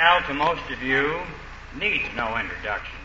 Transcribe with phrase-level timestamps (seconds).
[0.00, 1.20] Al, to most of you,
[1.78, 2.98] needs no introduction.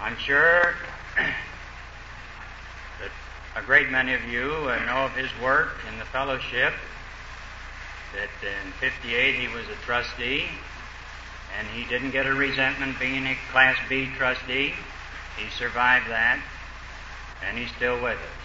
[0.00, 0.76] I'm sure
[1.16, 3.10] that
[3.56, 6.72] a great many of you uh, know of his work in the fellowship,
[8.14, 10.44] that in 58 he was a trustee,
[11.58, 14.74] and he didn't get a resentment being a Class B trustee.
[15.36, 16.38] He survived that,
[17.44, 18.43] and he's still with us.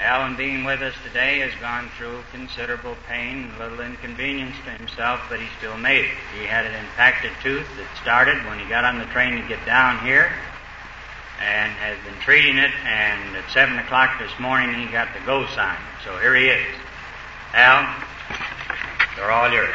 [0.00, 5.20] Alan being with us today has gone through considerable pain, a little inconvenience to himself,
[5.28, 6.16] but he still made it.
[6.38, 9.64] He had an impacted tooth that started when he got on the train to get
[9.66, 10.32] down here
[11.38, 15.46] and has been treating it, and at 7 o'clock this morning he got the go
[15.48, 15.78] sign.
[16.02, 16.66] So here he is.
[17.52, 17.84] Al,
[19.16, 19.74] they're all yours.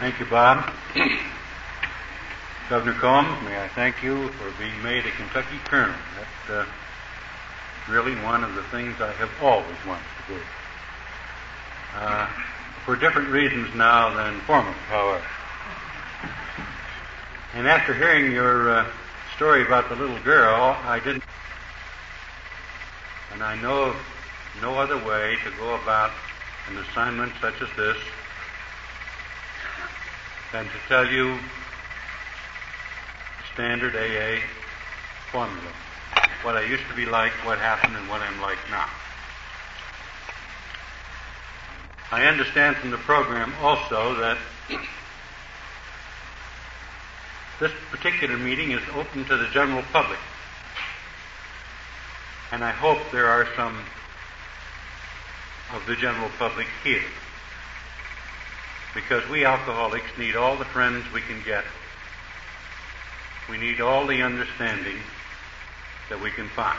[0.00, 0.72] Thank you, Bob.
[2.68, 5.94] Governor Combs, may I thank you for being made a Kentucky colonel.
[6.18, 6.66] That's uh,
[7.88, 10.40] really one of the things I have always wanted to do.
[11.94, 12.26] Uh,
[12.84, 15.24] for different reasons now than formerly, however.
[17.54, 18.86] And after hearing your uh,
[19.36, 21.22] story about the little girl, I didn't.
[23.32, 23.96] And I know of
[24.60, 26.10] no other way to go about
[26.68, 27.96] an assignment such as this
[30.52, 31.38] than to tell you
[33.56, 34.42] standard AA
[35.32, 35.72] formula.
[36.42, 38.86] What I used to be like, what happened, and what I'm like now.
[42.12, 44.36] I understand from the program also that
[47.58, 50.18] this particular meeting is open to the general public.
[52.52, 53.78] And I hope there are some
[55.72, 57.08] of the general public here.
[58.94, 61.64] Because we alcoholics need all the friends we can get
[63.48, 64.96] we need all the understanding
[66.08, 66.78] that we can find.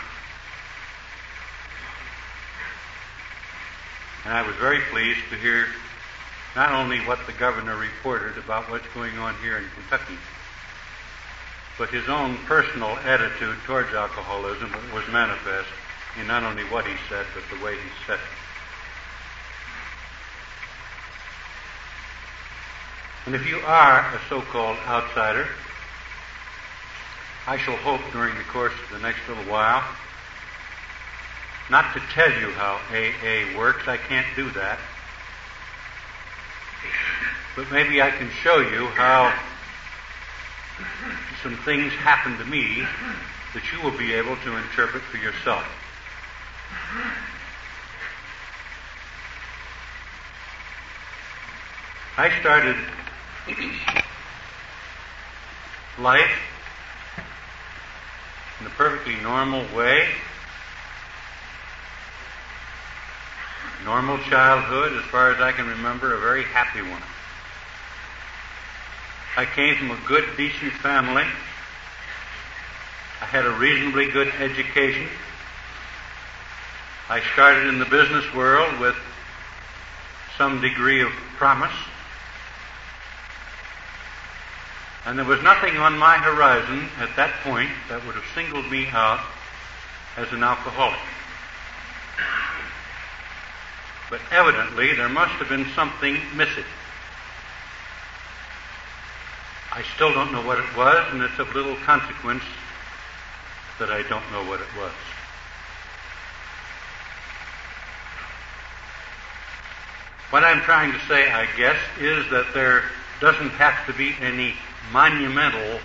[4.25, 5.67] And I was very pleased to hear
[6.55, 10.17] not only what the governor reported about what's going on here in Kentucky,
[11.77, 15.69] but his own personal attitude towards alcoholism was manifest
[16.19, 18.37] in not only what he said, but the way he said it.
[23.27, 25.47] And if you are a so-called outsider,
[27.47, 29.81] I shall hope during the course of the next little while
[31.69, 33.87] not to tell you how AA works.
[33.87, 34.79] I can't do that.
[37.55, 39.33] But maybe I can show you how
[41.41, 42.85] some things happen to me
[43.53, 45.65] that you will be able to interpret for yourself.
[52.17, 52.75] I started
[55.99, 56.56] life
[58.59, 60.07] in a perfectly normal way.
[63.85, 67.01] Normal childhood, as far as I can remember, a very happy one.
[69.37, 71.25] I came from a good, decent family.
[73.21, 75.07] I had a reasonably good education.
[77.09, 78.95] I started in the business world with
[80.37, 81.73] some degree of promise.
[85.05, 88.87] And there was nothing on my horizon at that point that would have singled me
[88.87, 89.21] out
[90.17, 90.99] as an alcoholic.
[94.09, 96.63] But evidently, there must have been something missing.
[99.71, 102.43] I still don't know what it was, and it's of little consequence
[103.79, 104.93] that I don't know what it was.
[110.29, 112.83] What I'm trying to say, I guess, is that there
[113.21, 114.55] doesn't have to be any
[114.91, 115.79] monumental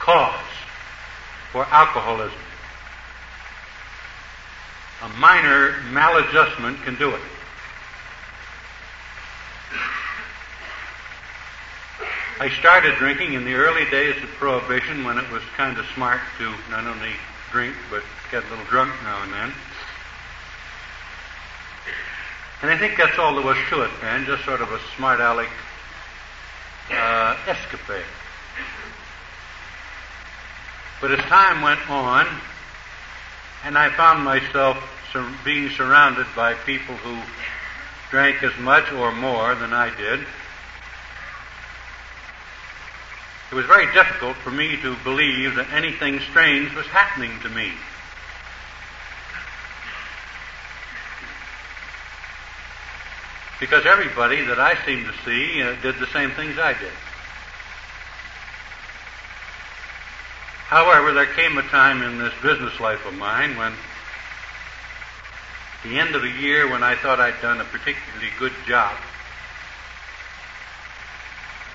[0.00, 0.44] cause
[1.52, 2.38] for alcoholism.
[5.02, 7.20] A minor maladjustment can do it.
[12.40, 16.20] I started drinking in the early days of Prohibition when it was kind of smart
[16.38, 17.10] to not only
[17.50, 19.52] drink but get a little drunk now and then.
[22.62, 24.24] And I think that's all there was to it, man.
[24.26, 25.48] Just sort of a smart aleck
[26.90, 28.04] uh, escapade.
[31.00, 32.26] But as time went on,
[33.64, 34.76] and I found myself
[35.12, 37.20] sur- being surrounded by people who
[38.10, 40.20] drank as much or more than I did,
[43.50, 47.72] it was very difficult for me to believe that anything strange was happening to me.
[53.60, 56.92] Because everybody that I seemed to see uh, did the same things I did.
[60.68, 63.78] However, there came a time in this business life of mine when at
[65.82, 68.94] the end of a year when I thought I'd done a particularly good job.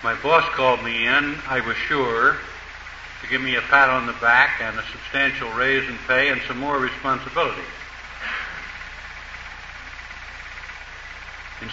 [0.03, 2.37] My boss called me in, I was sure,
[3.21, 6.41] to give me a pat on the back and a substantial raise in pay and
[6.47, 7.63] some more responsibility.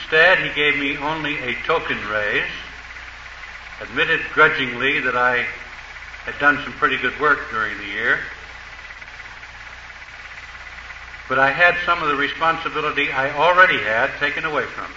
[0.01, 2.43] Instead, he gave me only a token raise,
[3.81, 5.47] admitted grudgingly that I
[6.25, 8.19] had done some pretty good work during the year,
[11.29, 14.97] but I had some of the responsibility I already had taken away from me.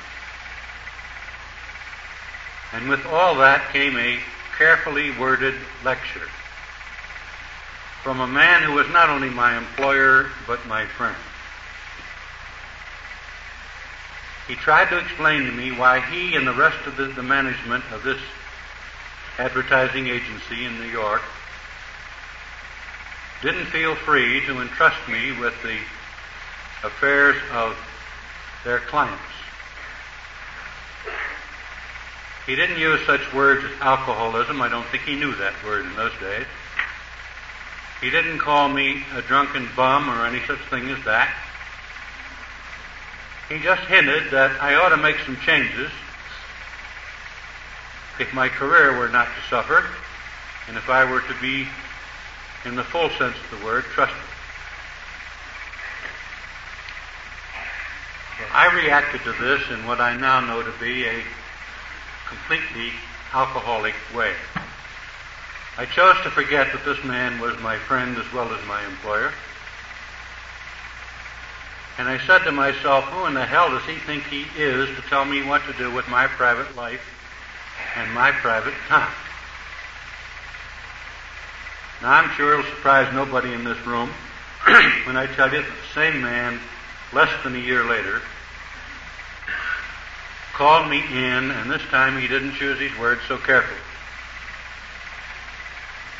[2.74, 4.20] And with all that came a
[4.58, 6.28] carefully worded lecture
[8.04, 11.16] from a man who was not only my employer, but my friend.
[14.48, 17.84] He tried to explain to me why he and the rest of the, the management
[17.92, 18.19] of this
[19.38, 21.22] advertising agency in New York
[23.42, 25.78] didn't feel free to entrust me with the
[26.86, 27.78] affairs of
[28.63, 29.22] their clients.
[32.45, 34.62] He didn't use such words as alcoholism.
[34.62, 36.45] I don't think he knew that word in those days.
[38.01, 41.34] He didn't call me a drunken bum or any such thing as that.
[43.54, 45.92] He just hinted that I ought to make some changes
[48.20, 49.86] if my career were not to suffer
[50.68, 51.68] and if I were to be,
[52.66, 54.18] in the full sense of the word, trusted.
[58.52, 61.22] I reacted to this in what I now know to be a
[62.28, 62.90] completely
[63.34, 64.34] alcoholic way.
[65.78, 69.32] I chose to forget that this man was my friend as well as my employer.
[71.98, 75.01] And I said to myself, who in the hell does he think he is to
[75.10, 77.01] tell me what to do with my private life
[77.95, 79.13] and my private time?
[82.01, 84.10] Now I'm sure it'll surprise nobody in this room
[85.06, 86.60] when I tell you that the same man,
[87.13, 88.22] less than a year later,
[90.54, 93.80] called me in, and this time he didn't choose his words so carefully.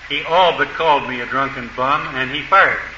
[0.10, 2.93] He all but called me a drunken bum, and he fired me.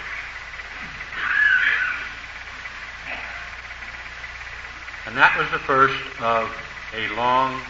[5.06, 6.50] And that was the first of
[6.96, 7.62] a long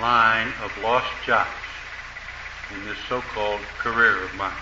[0.00, 1.50] line of lost jobs
[2.74, 4.52] in this so-called career of mine.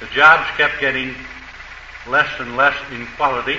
[0.00, 1.14] The jobs kept getting
[2.06, 3.58] less and less in quality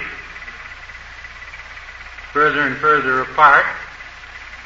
[2.34, 3.66] further and further apart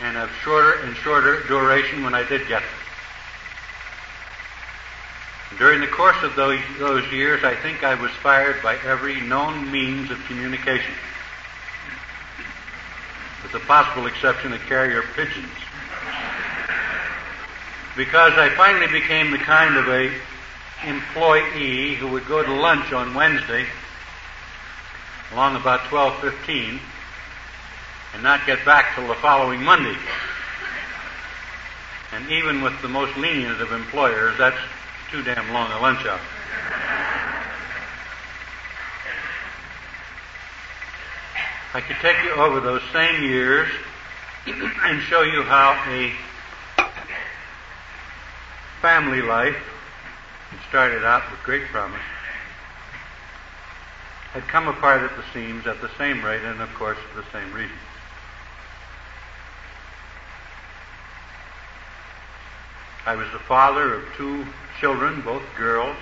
[0.02, 2.77] and of shorter and shorter duration when I did get them.
[5.58, 9.72] During the course of those, those years, I think I was fired by every known
[9.72, 10.94] means of communication,
[13.42, 15.50] with the possible exception of carrier pigeons.
[17.96, 20.12] Because I finally became the kind of a
[20.86, 23.66] employee who would go to lunch on Wednesday
[25.32, 26.80] along about 12:15
[28.14, 29.98] and not get back till the following Monday.
[32.14, 34.60] And even with the most lenient of employers, that's
[35.12, 36.20] too damn long a lunch hour.
[41.74, 43.70] I could take you over those same years
[44.48, 46.14] and show you how a
[48.82, 49.58] family life
[50.70, 52.02] started out with great promise
[54.34, 57.28] had come apart at the seams at the same rate and of course for the
[57.32, 57.78] same reason.
[63.06, 64.46] I was the father of two
[64.80, 65.98] children, both girls,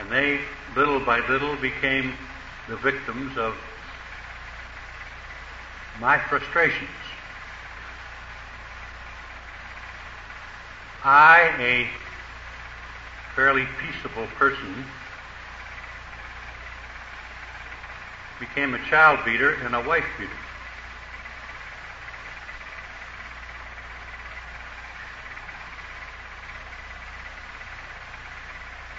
[0.00, 0.40] and they,
[0.76, 2.12] little by little, became
[2.68, 3.56] the victims of
[6.00, 6.88] my frustrations.
[11.04, 11.88] I, a
[13.34, 14.84] fairly peaceable person,
[18.40, 20.30] became a child beater and a wife beater.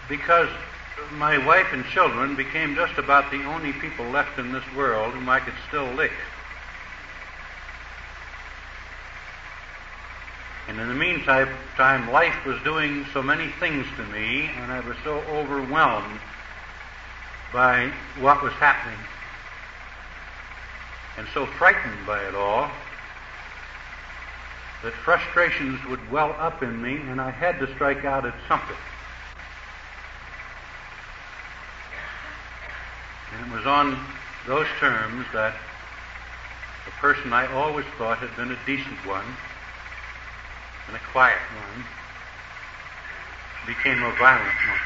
[0.10, 0.50] Because
[1.14, 5.30] my wife and children became just about the only people left in this world whom
[5.30, 6.12] I could still lick.
[10.68, 14.82] And in the meantime, time, life was doing so many things to me, and I
[14.82, 16.20] was so overwhelmed
[17.52, 19.00] by what was happening,
[21.18, 22.70] and so frightened by it all,
[24.84, 28.78] that frustrations would well up in me, and I had to strike out at something.
[33.34, 34.00] And it was on
[34.48, 35.56] those terms that
[36.86, 39.26] the person I always thought had been a decent one
[40.88, 41.86] and a quiet one
[43.68, 44.80] became a violent one.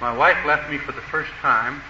[0.00, 1.82] My wife left me for the first time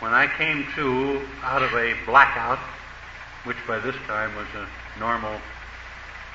[0.00, 2.58] when I came to out of a blackout,
[3.44, 5.40] which by this time was a normal,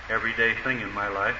[0.10, 1.38] everyday thing in my life.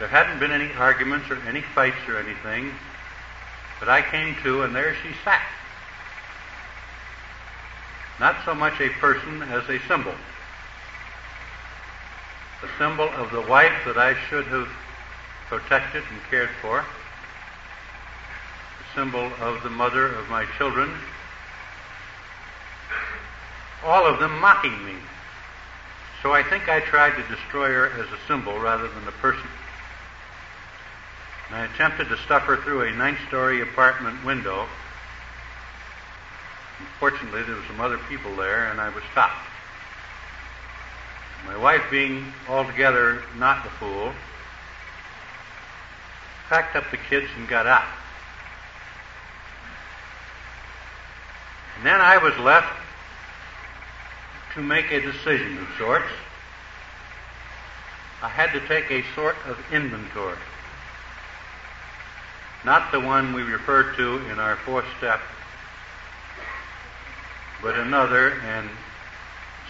[0.00, 2.72] There hadn't been any arguments or any fights or anything,
[3.78, 5.42] but I came to, and there she sat.
[8.18, 10.14] Not so much a person as a symbol.
[12.62, 14.70] The symbol of the wife that I should have
[15.48, 16.84] protected and cared for A
[18.94, 20.90] symbol of the mother of my children,
[23.84, 24.94] all of them mocking me.
[26.22, 29.46] So I think I tried to destroy her as a symbol rather than a person.
[31.52, 34.66] I attempted to stuff her through a ninth-story apartment window.
[36.78, 39.46] Unfortunately, there were some other people there, and I was stopped.
[41.46, 44.12] My wife, being altogether not the fool,
[46.48, 47.88] packed up the kids and got out.
[51.76, 52.76] And then I was left
[54.54, 56.10] to make a decision of sorts.
[58.22, 60.36] I had to take a sort of inventory.
[62.64, 65.20] Not the one we refer to in our fourth step,
[67.62, 68.68] but another and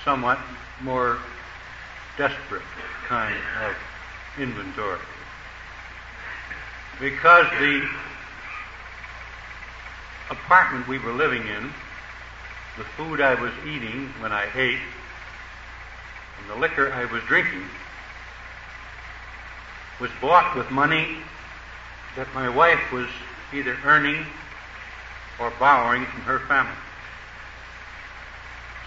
[0.04, 0.38] somewhat
[0.82, 1.18] more
[2.16, 2.62] desperate
[3.06, 3.76] kind of
[4.40, 4.98] inventory.
[6.98, 7.88] Because the
[10.30, 11.70] apartment we were living in
[12.76, 14.80] the food I was eating when I ate
[16.40, 17.64] and the liquor I was drinking
[20.00, 21.18] was bought with money
[22.16, 23.08] that my wife was
[23.52, 24.24] either earning
[25.38, 26.72] or borrowing from her family.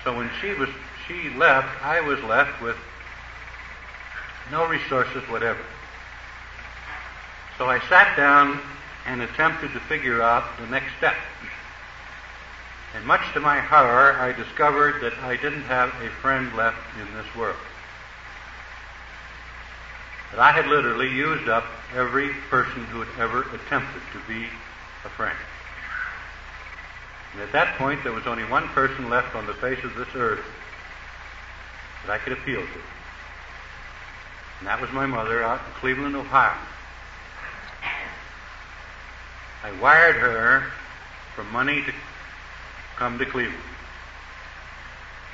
[0.03, 0.69] So when she was
[1.07, 2.77] she left, I was left with
[4.51, 5.59] no resources whatever.
[7.57, 8.59] So I sat down
[9.05, 11.15] and attempted to figure out the next step.
[12.95, 17.13] And much to my horror, I discovered that I didn't have a friend left in
[17.15, 17.57] this world.
[20.33, 21.63] That I had literally used up
[21.95, 24.47] every person who had ever attempted to be
[25.05, 25.37] a friend.
[27.33, 30.07] And at that point, there was only one person left on the face of this
[30.15, 30.43] earth
[32.03, 32.79] that I could appeal to.
[34.57, 36.57] And that was my mother out in Cleveland, Ohio.
[39.63, 40.63] I wired her
[41.35, 41.93] for money to
[42.95, 43.61] come to Cleveland.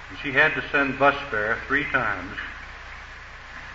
[0.10, 2.36] And she had to send bus fare three times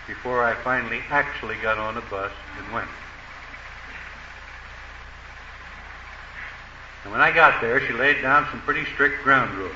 [0.07, 2.89] before I finally actually got on a bus and went.
[7.03, 9.71] And when I got there, she laid down some pretty strict ground rules.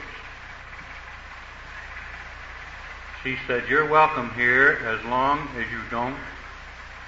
[3.23, 6.17] She said, You're welcome here as long as you don't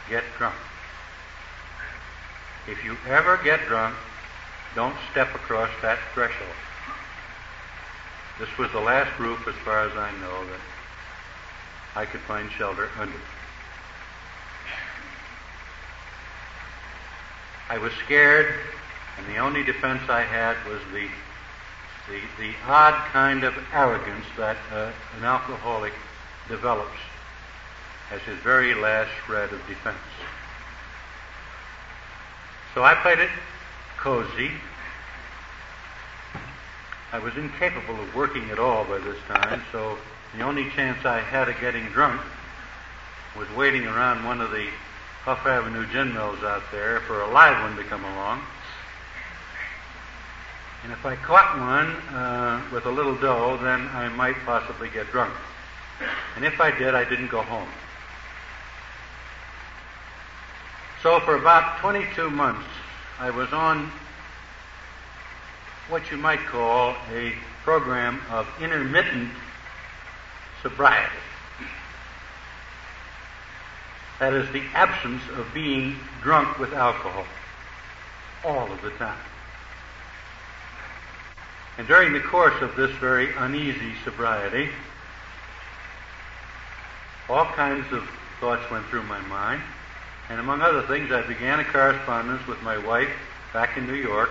[0.09, 0.55] get drunk.
[2.67, 3.95] If you ever get drunk,
[4.75, 6.55] don't step across that threshold.
[8.39, 10.59] This was the last roof, as far as I know, that
[11.95, 13.17] I could find shelter under.
[17.69, 18.55] I was scared,
[19.17, 21.07] and the only defense I had was the
[22.07, 25.93] the, the odd kind of arrogance that uh, an alcoholic
[26.49, 26.97] develops
[28.11, 29.97] as his very last shred of defense.
[32.73, 33.29] So I played it
[33.97, 34.51] cozy,
[37.13, 39.97] I was incapable of working at all by this time, so
[40.35, 42.21] the only chance I had of getting drunk
[43.37, 44.67] was waiting around one of the
[45.23, 48.41] Hough Avenue gin mills out there for a live one to come along.
[50.83, 55.11] And if I caught one uh, with a little dough, then I might possibly get
[55.11, 55.33] drunk.
[56.35, 57.67] And if I did, I didn't go home.
[61.03, 62.67] So for about 22 months,
[63.19, 63.91] I was on
[65.89, 67.33] what you might call a
[67.63, 69.29] program of intermittent
[70.61, 71.11] sobriety.
[74.19, 77.25] That is the absence of being drunk with alcohol
[78.45, 79.17] all of the time.
[81.77, 84.69] And during the course of this very uneasy sobriety,
[87.29, 88.07] all kinds of
[88.39, 89.61] thoughts went through my mind.
[90.29, 93.09] And among other things, I began a correspondence with my wife
[93.53, 94.29] back in New York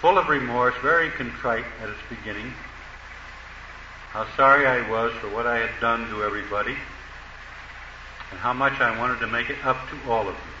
[0.00, 2.52] full of remorse, very contrite at its beginning,
[4.16, 6.74] how sorry I was for what I had done to everybody,
[8.30, 10.52] and how much I wanted to make it up to all of you.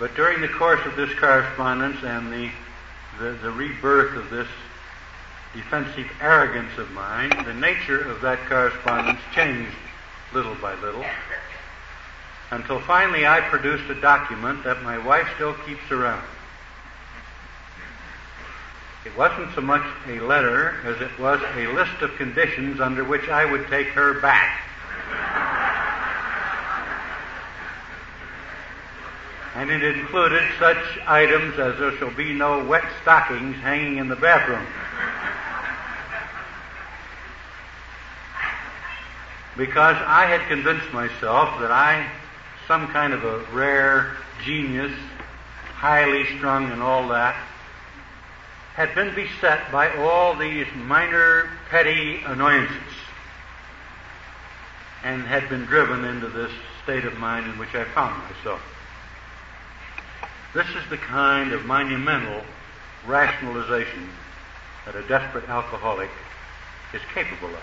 [0.00, 2.50] But during the course of this correspondence and the,
[3.20, 4.48] the, the rebirth of this
[5.54, 9.70] defensive arrogance of mine, the nature of that correspondence changed
[10.34, 11.04] little by little
[12.50, 16.24] until finally I produced a document that my wife still keeps around.
[19.04, 23.30] It wasn't so much a letter as it was a list of conditions under which
[23.30, 24.60] I would take her back.
[29.54, 30.76] And it included such
[31.06, 34.66] items as there shall be no wet stockings hanging in the bathroom.
[39.56, 42.06] Because I had convinced myself that I,
[42.68, 44.92] some kind of a rare genius,
[45.74, 47.34] highly strung and all that,
[48.80, 52.94] had been beset by all these minor petty annoyances
[55.04, 56.50] and had been driven into this
[56.82, 58.62] state of mind in which I found myself.
[60.54, 62.40] This is the kind of monumental
[63.06, 64.08] rationalization
[64.86, 66.08] that a desperate alcoholic
[66.94, 67.62] is capable of.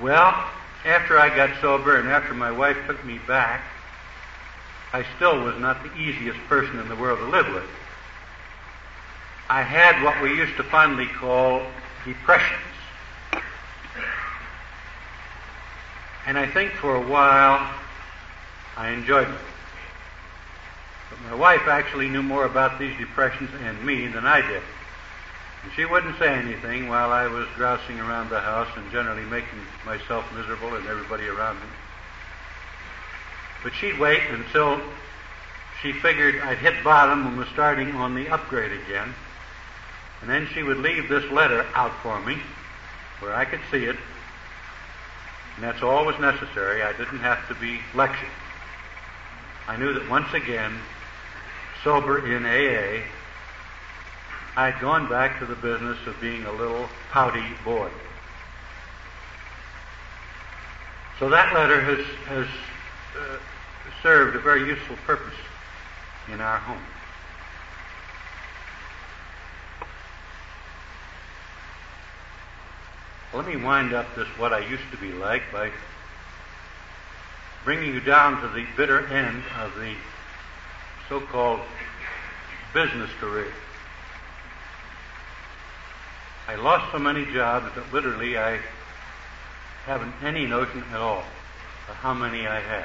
[0.00, 0.48] Well,
[0.86, 3.60] after I got sober and after my wife took me back,
[4.94, 7.68] I still was not the easiest person in the world to live with.
[9.50, 11.62] I had what we used to fondly call
[12.04, 12.60] depressions.
[16.28, 17.74] And I think for a while
[18.76, 19.38] I enjoyed them.
[21.10, 24.62] But my wife actually knew more about these depressions and me than I did.
[25.64, 29.58] And she wouldn't say anything while I was grousing around the house and generally making
[29.84, 31.66] myself miserable and everybody around me.
[33.64, 34.80] But she'd wait until
[35.80, 39.12] she figured I'd hit bottom and was starting on the upgrade again.
[40.20, 42.36] And then she would leave this letter out for me
[43.20, 43.96] where I could see it.
[45.56, 46.82] And that's all was necessary.
[46.82, 48.28] I didn't have to be lectured.
[49.66, 50.74] I knew that once again,
[51.82, 53.02] sober in AA,
[54.56, 57.88] I'd gone back to the business of being a little pouty boy.
[61.18, 62.46] So that letter has, has
[63.18, 63.38] uh,
[64.04, 65.32] served a very useful purpose
[66.30, 66.82] in our home.
[73.32, 75.70] Let me wind up this what I used to be like by
[77.64, 79.94] bringing you down to the bitter end of the
[81.08, 81.60] so-called
[82.74, 83.50] business career.
[86.46, 88.60] I lost so many jobs that literally I
[89.86, 91.24] haven't any notion at all
[91.88, 92.84] of how many I had.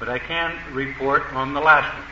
[0.00, 2.06] But I can report on the last one.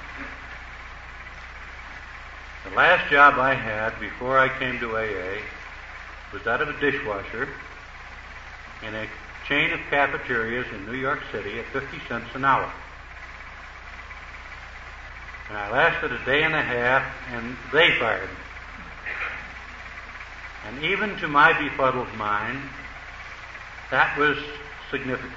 [2.68, 5.40] The last job I had before I came to AA
[6.34, 7.48] was that of a dishwasher
[8.86, 9.06] in a
[9.48, 12.70] chain of cafeterias in New York City at 50 cents an hour.
[15.48, 18.36] And I lasted a day and a half, and they fired me.
[20.66, 22.60] And even to my befuddled mind,
[23.90, 24.36] that was
[24.90, 25.32] significant.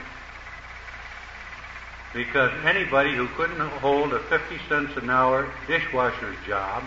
[2.13, 6.83] Because anybody who couldn't hold a 50 cents an hour dishwasher's job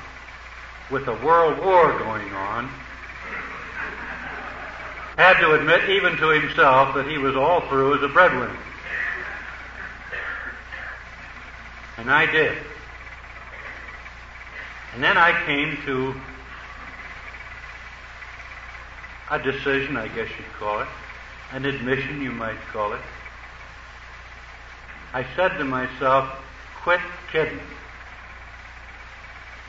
[0.90, 2.68] with a world war going on
[5.16, 8.56] had to admit even to himself that he was all through as a breadwinner.
[11.96, 12.58] And I did.
[14.94, 16.14] And then I came to
[19.30, 20.88] a decision, I guess you'd call it,
[21.52, 23.00] an admission, you might call it.
[25.14, 26.28] I said to myself,
[26.82, 27.00] quit
[27.30, 27.60] kidding.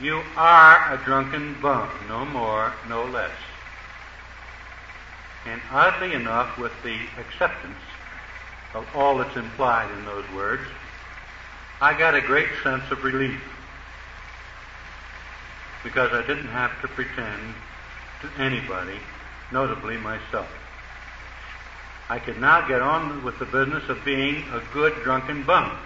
[0.00, 3.30] You are a drunken bum, no more, no less.
[5.46, 7.78] And oddly enough, with the acceptance
[8.74, 10.64] of all that's implied in those words,
[11.80, 13.40] I got a great sense of relief
[15.84, 17.54] because I didn't have to pretend
[18.22, 18.98] to anybody,
[19.52, 20.48] notably myself.
[22.08, 25.76] I could now get on with the business of being a good drunken bum.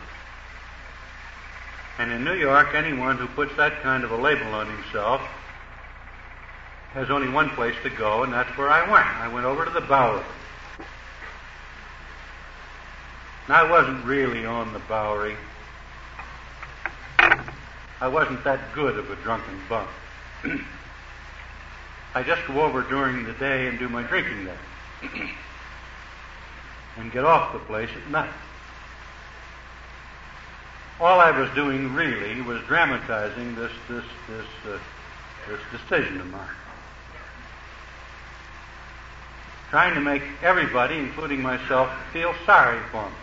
[1.98, 5.22] And in New York, anyone who puts that kind of a label on himself
[6.92, 9.06] has only one place to go, and that's where I went.
[9.06, 10.24] I went over to the Bowery.
[13.46, 15.37] And I wasn't really on the Bowery.
[17.18, 19.88] I wasn't that good of a drunken bum.
[22.14, 25.30] I just go over during the day and do my drinking there.
[26.96, 28.31] and get off the place at night
[31.00, 34.79] all I was doing really was dramatizing this this this uh,
[35.48, 36.57] this decision of mine,
[39.70, 43.16] trying to make everybody, including myself, feel sorry for me.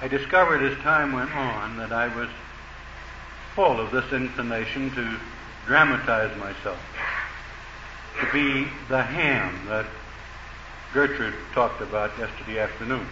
[0.00, 2.28] I discovered as time went on that I was
[3.54, 5.16] full of this inclination to
[5.66, 6.80] dramatize myself,
[8.20, 9.86] to be the ham that
[10.96, 13.06] Gertrude talked about yesterday afternoon.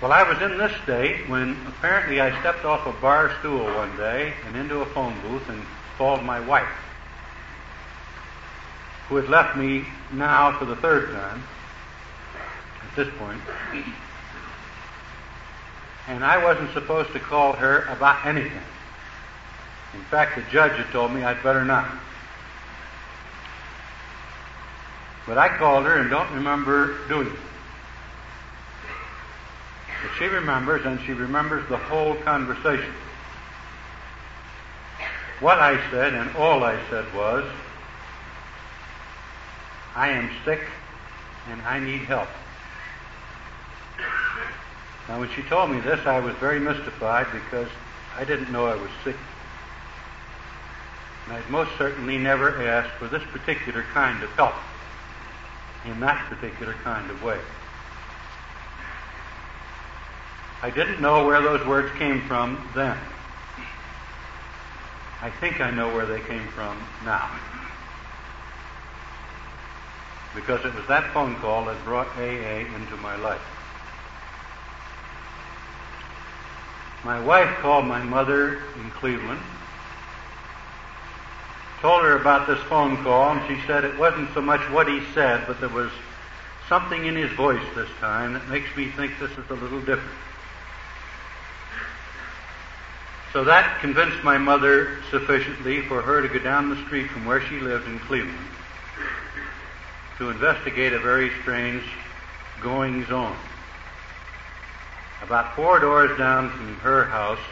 [0.00, 3.96] Well, I was in this state when apparently I stepped off a bar stool one
[3.96, 5.60] day and into a phone booth and
[5.98, 6.68] called my wife,
[9.08, 11.42] who had left me now for the third time
[12.88, 13.40] at this point.
[16.06, 18.62] And I wasn't supposed to call her about anything.
[19.92, 21.90] In fact, the judge had told me I'd better not.
[25.26, 27.38] But I called her and don't remember doing it.
[30.02, 32.92] But she remembers, and she remembers the whole conversation.
[35.40, 37.50] What I said, and all I said was,
[39.96, 40.60] I am sick
[41.48, 42.28] and I need help.
[45.08, 47.68] Now, when she told me this, I was very mystified because
[48.16, 49.16] I didn't know I was sick.
[51.26, 54.54] And I'd most certainly never asked for this particular kind of help
[55.86, 57.38] in that particular kind of way.
[60.62, 62.96] I didn't know where those words came from then.
[65.20, 67.30] I think I know where they came from now.
[70.34, 73.40] Because it was that phone call that brought AA into my life.
[77.04, 79.40] My wife called my mother in Cleveland,
[81.84, 85.02] told her about this phone call, and she said it wasn't so much what he
[85.12, 85.90] said, but there was
[86.66, 90.16] something in his voice this time that makes me think this is a little different.
[93.34, 97.42] So that convinced my mother sufficiently for her to go down the street from where
[97.42, 98.38] she lived in Cleveland
[100.16, 101.84] to investigate a very strange
[102.62, 103.36] goings on.
[105.20, 107.44] About four doors down from her house,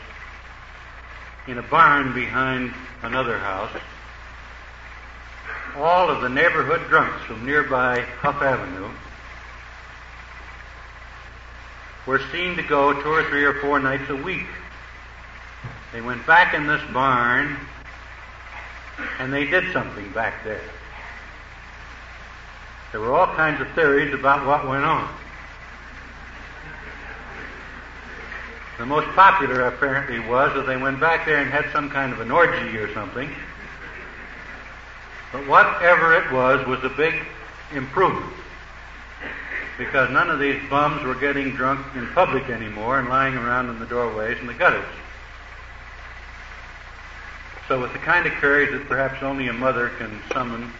[1.46, 3.72] in a barn behind another house,
[5.76, 8.90] all of the neighborhood drunks from nearby Hough Avenue
[12.06, 14.46] were seen to go two or three or four nights a week
[15.92, 17.56] they went back in this barn
[19.18, 20.62] and they did something back there.
[22.92, 25.14] There were all kinds of theories about what went on.
[28.78, 32.20] The most popular apparently was that they went back there and had some kind of
[32.20, 33.30] an orgy or something.
[35.32, 37.14] But whatever it was was a big
[37.74, 38.32] improvement.
[39.78, 43.78] Because none of these bums were getting drunk in public anymore and lying around in
[43.78, 44.84] the doorways and the gutters.
[47.66, 50.70] So, with the kind of courage that perhaps only a mother can summon,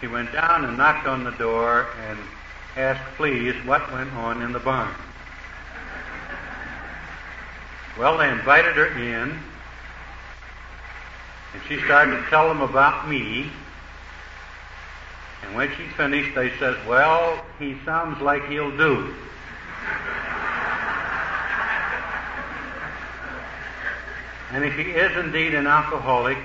[0.00, 2.18] she went down and knocked on the door and
[2.76, 4.92] asked, please, what went on in the barn.
[7.98, 9.38] Well, they invited her in,
[11.52, 13.50] and she started to tell them about me.
[15.44, 19.14] And when she finished, they said, Well, he sounds like he'll do.
[24.52, 26.36] And if he is indeed an alcoholic,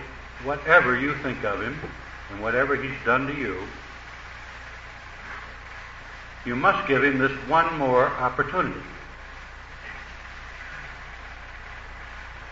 [0.43, 1.77] whatever you think of him
[2.31, 3.61] and whatever he's done to you,
[6.45, 8.79] you must give him this one more opportunity.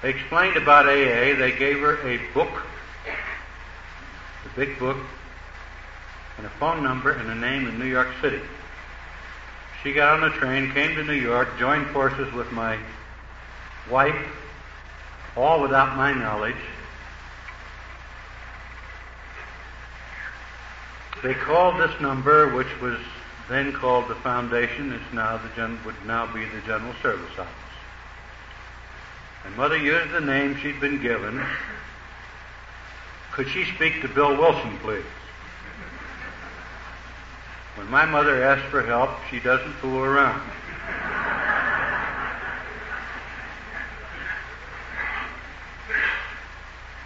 [0.01, 1.36] They explained about AA.
[1.36, 2.63] They gave her a book,
[3.08, 4.97] a big book,
[6.38, 8.41] and a phone number and a name in New York City.
[9.81, 12.77] She got on a train, came to New York, joined forces with my
[13.89, 14.15] wife
[15.36, 16.55] all without my knowledge.
[21.23, 22.99] They called this number, which was
[23.49, 27.64] then called the Foundation, it's now the gen- would now be the General Service Office.
[29.45, 31.43] And Mother used the name she'd been given.
[33.31, 35.03] Could she speak to Bill Wilson, please?
[37.75, 40.41] When my mother asks for help, she doesn't fool around.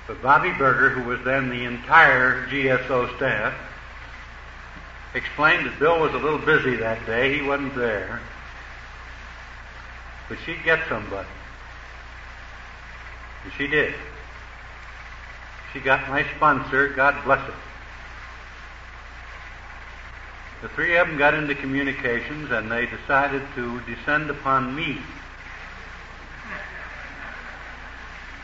[0.05, 3.53] But Bobbie Burger, who was then the entire GSO staff,
[5.13, 7.37] explained that Bill was a little busy that day.
[7.37, 8.19] He wasn't there.
[10.27, 11.27] But she'd get somebody.
[13.43, 13.93] And she did.
[15.73, 17.53] She got my sponsor, God bless her.
[20.61, 24.97] The three of them got into communications and they decided to descend upon me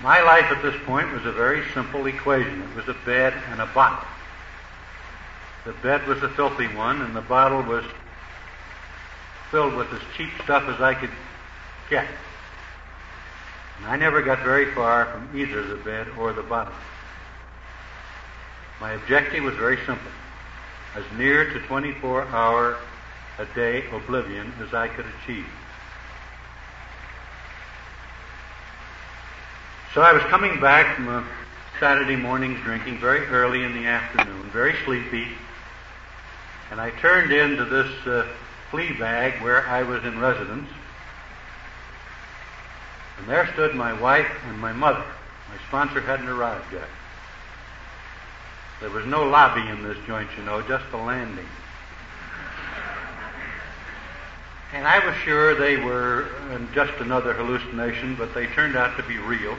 [0.02, 2.62] My life at this point was a very simple equation.
[2.62, 4.08] It was a bed and a bottle.
[5.66, 7.84] The bed was a filthy one, and the bottle was
[9.50, 11.10] filled with as cheap stuff as I could
[11.90, 12.12] kept.
[13.78, 16.74] And I never got very far from either the bed or the bottom.
[18.80, 20.12] My objective was very simple
[20.96, 22.78] as near to 24 hour
[23.38, 25.46] a day oblivion as I could achieve.
[29.94, 31.26] So I was coming back from a
[31.80, 35.28] Saturday morning's drinking very early in the afternoon, very sleepy,
[36.72, 38.28] and I turned into this uh,
[38.72, 40.70] flea bag where I was in residence.
[43.18, 45.04] And there stood my wife and my mother.
[45.50, 46.88] My sponsor hadn't arrived yet.
[48.82, 51.48] There was no lobby in this joint, you know, just a landing.
[54.74, 59.04] And I was sure they were uh, just another hallucination, but they turned out to
[59.04, 59.58] be real.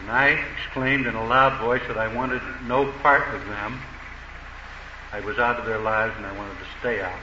[0.00, 3.80] And I exclaimed in a loud voice that I wanted no part of them.
[5.12, 7.20] I was out of their lives and I wanted to stay out.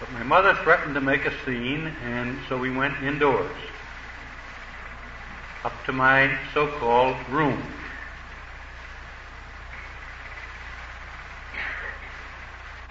[0.00, 3.56] But my mother threatened to make a scene, and so we went indoors
[5.64, 7.60] up to my so-called room.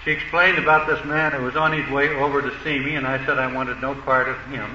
[0.03, 3.07] She explained about this man who was on his way over to see me, and
[3.07, 4.69] I said I wanted no part of him.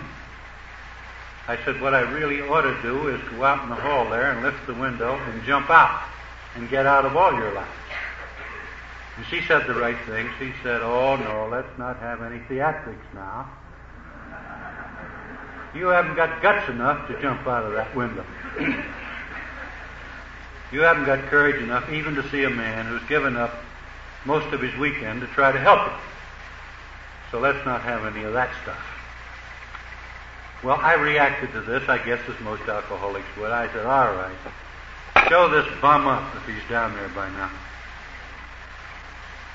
[1.49, 4.31] I said what I really ought to do is go out in the hall there
[4.31, 6.03] and lift the window and jump out
[6.55, 7.82] and get out of all your lives.
[9.17, 10.29] And she said the right thing.
[10.39, 13.51] She said, Oh no, let's not have any theatrics now.
[15.75, 18.25] You haven't got guts enough to jump out of that window.
[20.71, 23.55] you haven't got courage enough even to see a man who's given up
[24.25, 25.99] most of his weekend to try to help him.
[27.31, 28.81] So let's not have any of that stuff.
[30.63, 33.51] Well, I reacted to this, I guess, as most alcoholics would.
[33.51, 34.37] I said, all right,
[35.29, 37.51] show this bum up if he's down there by now.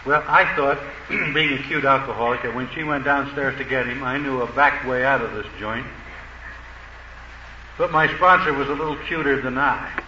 [0.06, 0.80] Well, I thought,
[1.34, 4.52] being a cute alcoholic, that when she went downstairs to get him, I knew a
[4.54, 5.86] back way out of this joint.
[7.78, 10.04] But my sponsor was a little cuter than I.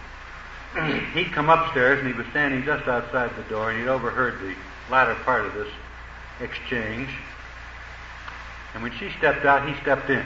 [1.14, 4.54] he'd come upstairs and he was standing just outside the door and he'd overheard the
[4.90, 5.68] latter part of this
[6.40, 7.08] exchange.
[8.74, 10.24] And when she stepped out, he stepped in.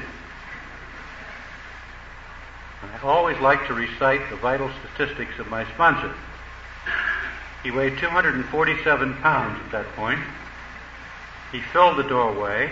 [2.83, 6.15] And I always like to recite the vital statistics of my sponsor.
[7.65, 10.21] He weighed 247 pounds at that point.
[11.51, 12.71] He filled the doorway.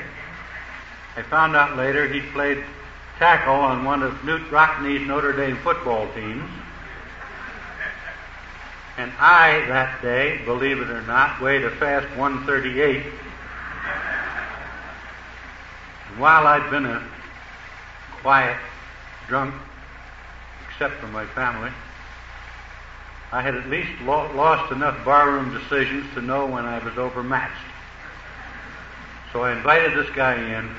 [1.16, 2.62] I found out later he'd played
[3.18, 6.44] tackle on one of Knute Rockne's Notre Dame football teams.
[8.98, 13.06] And I, that day, believe it or not, weighed a fast 138.
[16.10, 17.02] And while I'd been a
[18.20, 18.58] quiet
[19.26, 19.54] drunk,
[20.68, 21.70] except for my family,
[23.32, 27.64] I had at least lo- lost enough barroom decisions to know when I was overmatched.
[29.32, 30.70] So I invited this guy in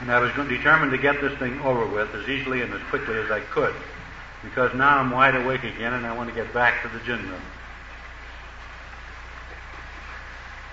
[0.00, 3.16] and I was determined to get this thing over with as easily and as quickly
[3.16, 3.74] as I could.
[4.42, 7.20] Because now I'm wide awake again and I want to get back to the gin
[7.28, 7.42] room.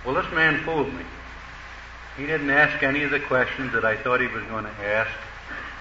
[0.05, 1.03] Well, this man fooled me.
[2.17, 5.11] He didn't ask any of the questions that I thought he was going to ask.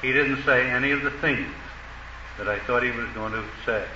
[0.03, 1.49] He didn't say any of the things
[2.39, 3.87] that I thought he was going to say.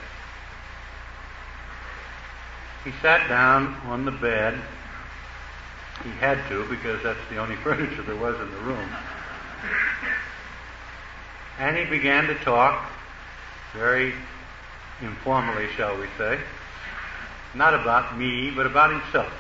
[2.85, 4.59] He sat down on the bed.
[6.05, 8.89] He had to because that's the only furniture there was in the room.
[11.59, 12.89] And he began to talk
[13.75, 14.15] very
[15.03, 16.39] informally, shall we say,
[17.55, 19.33] not about me, but about himself.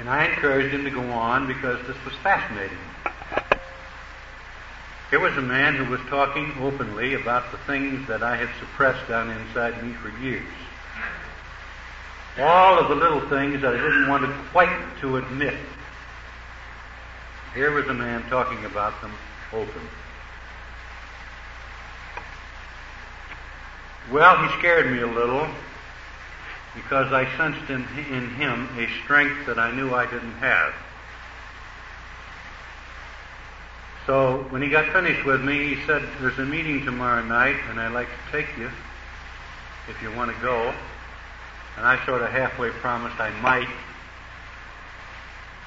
[0.00, 2.78] And I encouraged him to go on because this was fascinating.
[5.10, 9.08] Here was a man who was talking openly about the things that I had suppressed
[9.08, 10.44] down inside me for years
[12.40, 15.56] all of the little things that I didn't want to quite to admit.
[17.54, 19.12] Here was a man talking about them
[19.52, 19.88] openly.
[24.12, 25.48] Well, he scared me a little
[26.74, 30.74] because I sensed in, in him a strength that I knew I didn't have.
[34.08, 37.78] So when he got finished with me, he said, There's a meeting tomorrow night, and
[37.78, 38.70] I'd like to take you
[39.86, 40.72] if you want to go.
[41.76, 43.68] And I sort of halfway promised I might.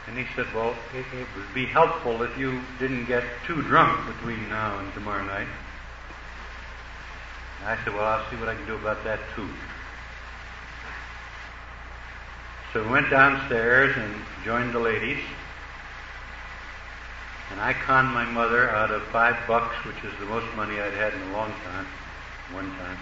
[0.08, 4.08] And he said, Well, it, it would be helpful if you didn't get too drunk
[4.18, 5.48] between now and tomorrow night.
[7.60, 9.48] And I said, Well, I'll see what I can do about that too.
[12.74, 15.20] So we went downstairs and joined the ladies.
[17.52, 20.94] And I conned my mother out of five bucks, which is the most money I'd
[20.94, 21.86] had in a long time,
[22.52, 22.98] one time.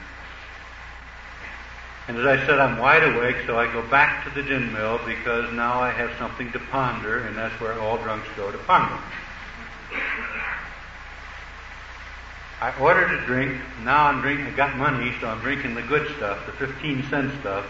[2.07, 4.99] And as I said, I'm wide awake, so I go back to the gin mill
[5.05, 8.97] because now I have something to ponder, and that's where all drunks go to ponder.
[12.61, 13.61] I ordered a drink.
[13.83, 14.47] Now I'm drinking.
[14.47, 17.65] I got money, so I'm drinking the good stuff, the 15 cent stuff.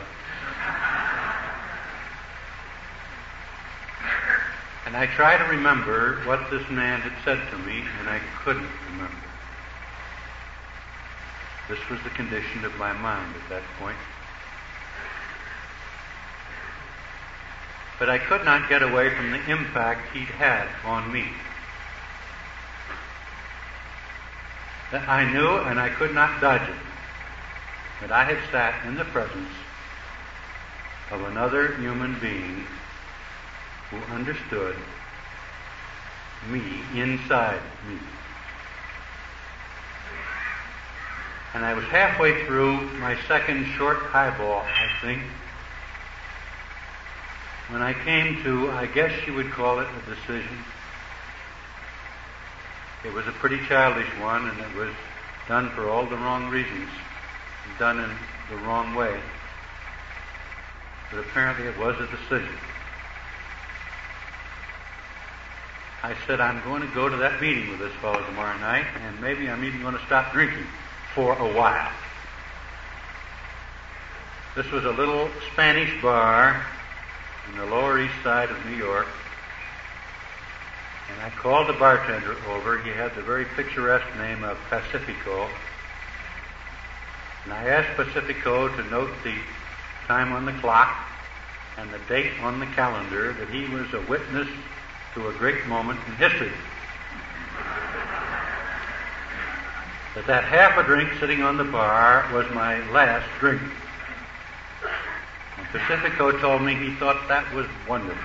[4.85, 8.67] And I try to remember what this man had said to me, and I couldn't
[8.91, 9.13] remember.
[11.67, 13.97] This was the condition of my mind at that point.
[17.99, 21.25] But I could not get away from the impact he'd had on me.
[24.91, 26.75] That I knew and I could not dodge it.
[28.01, 29.51] That I had sat in the presence
[31.11, 32.65] of another human being
[33.89, 34.75] who understood
[36.49, 36.61] me
[36.95, 37.97] inside me.
[41.53, 45.23] And I was halfway through my second short highball, I think,
[47.69, 50.57] when I came to, I guess you would call it a decision.
[53.05, 54.93] It was a pretty childish one, and it was
[55.47, 56.89] done for all the wrong reasons,
[57.77, 58.09] done in
[58.49, 59.19] the wrong way.
[61.11, 62.55] But apparently it was a decision.
[66.01, 69.19] I said, I'm going to go to that meeting with this fellow tomorrow night, and
[69.19, 70.65] maybe I'm even going to stop drinking
[71.13, 71.91] for a while.
[74.55, 76.65] This was a little Spanish bar
[77.51, 79.07] in the Lower East Side of New York.
[81.11, 82.77] And I called the bartender over.
[82.81, 85.49] He had the very picturesque name of Pacifico.
[87.43, 89.35] And I asked Pacifico to note the
[90.07, 90.95] time on the clock
[91.77, 94.47] and the date on the calendar that he was a witness
[95.13, 96.51] to a great moment in history.
[100.15, 103.61] That that half a drink sitting on the bar was my last drink.
[105.57, 108.17] And Pacifico told me he thought that was wonderful.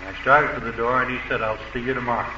[0.00, 2.28] And I started for the door and he said, I'll see you tomorrow.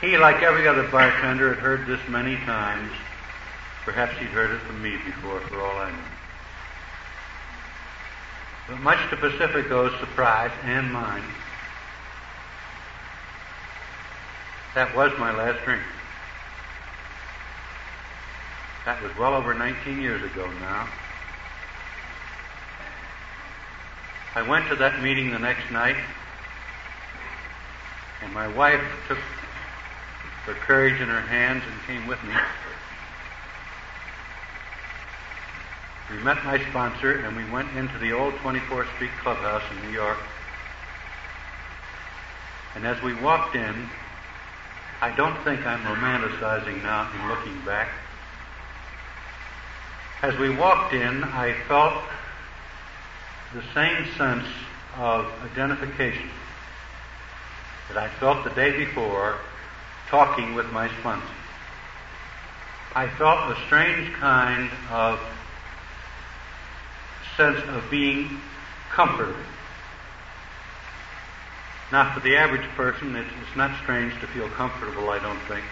[0.00, 2.92] he, like every other bartender, had heard this many times.
[3.84, 6.19] Perhaps he'd heard it from me before, for all I knew.
[8.70, 11.24] But much to Pacifico's surprise and mine,
[14.76, 15.82] that was my last drink.
[18.84, 20.88] That was well over 19 years ago now.
[24.36, 25.96] I went to that meeting the next night,
[28.22, 29.18] and my wife took
[30.46, 32.34] her courage in her hands and came with me.
[36.10, 39.94] We met my sponsor and we went into the old 24th Street Clubhouse in New
[39.94, 40.18] York.
[42.74, 43.88] And as we walked in,
[45.00, 47.90] I don't think I'm romanticizing now in looking back.
[50.22, 52.02] As we walked in, I felt
[53.54, 54.46] the same sense
[54.96, 56.28] of identification
[57.88, 59.36] that I felt the day before
[60.08, 61.26] talking with my sponsor.
[62.96, 65.20] I felt a strange kind of
[67.40, 68.28] sense of being
[68.90, 69.34] comforted.
[71.90, 75.64] Now, for the average person, it's, it's not strange to feel comfortable, I don't think.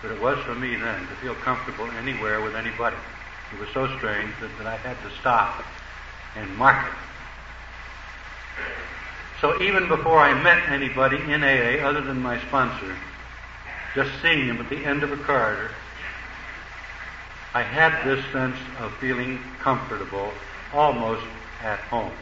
[0.00, 2.96] But it was for me then to feel comfortable anywhere with anybody.
[3.52, 5.64] It was so strange that, that I had to stop
[6.36, 6.92] and mark it.
[9.40, 12.96] So even before I met anybody in AA other than my sponsor,
[13.96, 15.72] just seeing him at the end of a corridor,
[17.54, 20.32] I had this sense of feeling comfortable,
[20.72, 21.26] almost
[21.62, 22.12] at home.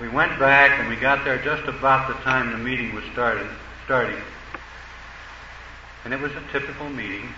[0.00, 3.46] We went back and we got there just about the time the meeting was started,
[3.84, 4.20] starting.
[6.04, 7.28] And it was a typical meeting.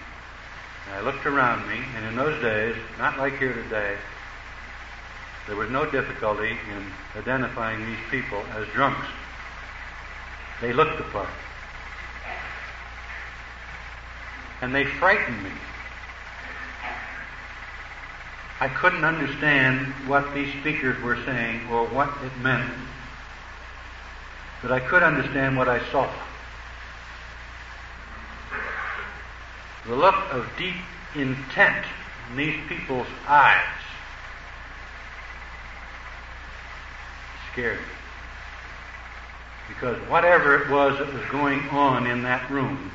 [0.86, 3.98] And I looked around me, and in those days, not like here today,
[5.46, 9.06] there was no difficulty in identifying these people as drunks.
[10.62, 11.28] They looked the part
[14.60, 15.50] and they frightened me.
[18.60, 22.72] I couldn't understand what these speakers were saying or what it meant.
[24.62, 26.10] But I could understand what I saw.
[29.86, 30.74] The look of deep
[31.14, 31.86] intent
[32.30, 33.64] in these people's eyes
[37.52, 37.84] scared me.
[39.68, 42.90] Because whatever it was that was going on in that room,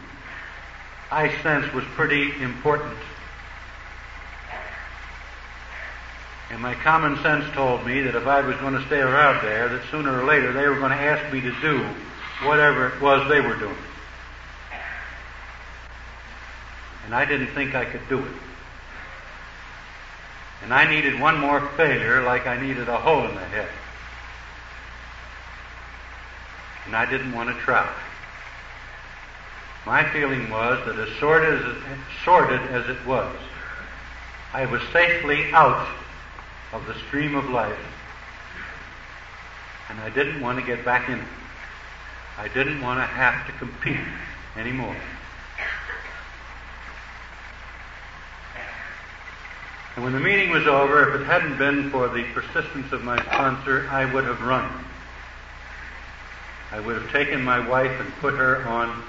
[1.13, 2.97] I sense was pretty important.
[6.49, 9.69] And my common sense told me that if I was going to stay around there,
[9.69, 11.85] that sooner or later they were going to ask me to do
[12.47, 13.75] whatever it was they were doing.
[17.05, 18.31] and I didn't think I could do it.
[20.63, 23.69] And I needed one more failure like I needed a hole in the head.
[26.85, 27.87] And I didn't want to try.
[29.85, 31.83] My feeling was that as sordid as, it,
[32.23, 33.35] sordid as it was,
[34.53, 35.87] I was safely out
[36.71, 37.77] of the stream of life,
[39.89, 41.27] and I didn't want to get back in it.
[42.37, 43.99] I didn't want to have to compete
[44.55, 44.95] anymore.
[49.95, 53.21] And when the meeting was over, if it hadn't been for the persistence of my
[53.21, 54.71] sponsor, I would have run.
[56.71, 59.03] I would have taken my wife and put her on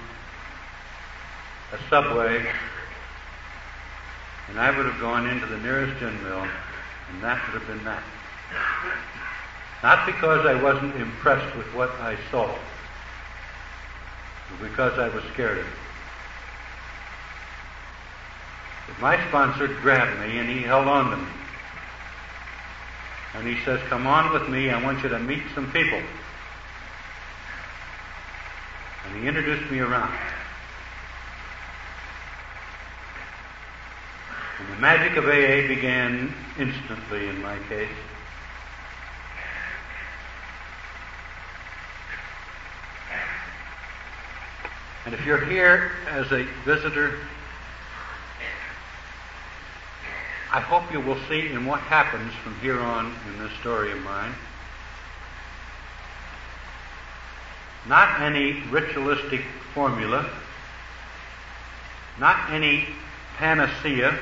[1.74, 2.46] a subway,
[4.48, 6.46] and I would have gone into the nearest gin mill,
[7.10, 8.02] and that would have been that.
[9.82, 12.46] Not because I wasn't impressed with what I saw,
[14.50, 15.72] but because I was scared of it.
[18.86, 21.28] But my sponsor grabbed me and he held on to me.
[23.34, 26.00] And he says, Come on with me, I want you to meet some people.
[29.06, 30.14] And he introduced me around.
[34.58, 37.88] And the magic of AA began instantly in my case.
[45.04, 47.18] And if you're here as a visitor,
[50.52, 54.00] I hope you will see in what happens from here on in this story of
[54.02, 54.32] mine.
[57.88, 59.42] Not any ritualistic
[59.74, 60.30] formula,
[62.18, 62.86] not any
[63.36, 64.16] panacea,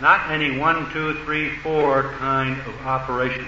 [0.00, 3.46] not any one, two, three, four kind of operation.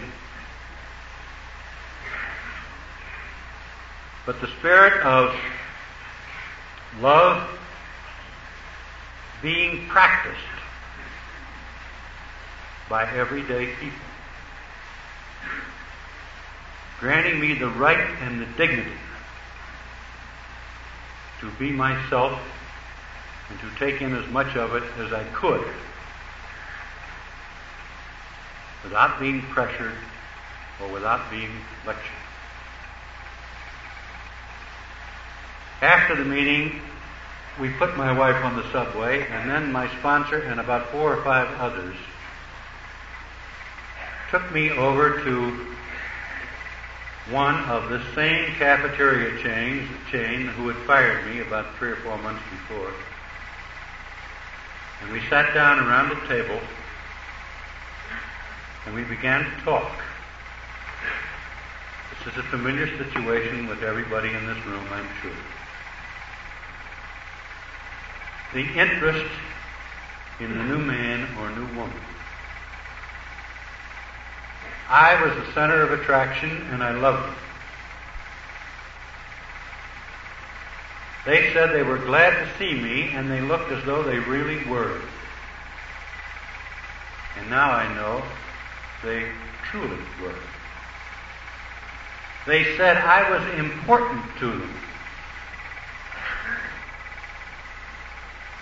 [4.24, 5.34] But the spirit of
[7.00, 7.48] love
[9.42, 10.38] being practiced
[12.88, 13.98] by everyday people,
[17.00, 18.90] granting me the right and the dignity
[21.40, 22.40] to be myself
[23.50, 25.66] and to take in as much of it as I could
[28.86, 29.94] without being pressured
[30.80, 31.50] or without being
[31.84, 32.04] lectured.
[35.82, 36.80] After the meeting,
[37.60, 41.22] we put my wife on the subway, and then my sponsor and about four or
[41.24, 41.96] five others
[44.30, 45.66] took me over to
[47.30, 52.16] one of the same cafeteria chains, chain who had fired me about three or four
[52.18, 52.92] months before.
[55.02, 56.60] And we sat down around a table
[58.86, 59.90] and we began to talk.
[62.24, 65.32] This is a familiar situation with everybody in this room, I'm sure.
[68.54, 69.30] The interest
[70.38, 72.00] in the new man or new woman.
[74.88, 77.34] I was the center of attraction and I loved them.
[81.24, 84.64] They said they were glad to see me and they looked as though they really
[84.66, 85.00] were.
[87.36, 88.22] And now I know
[89.02, 89.28] they
[89.70, 90.34] truly were.
[92.46, 94.74] They said I was important to them.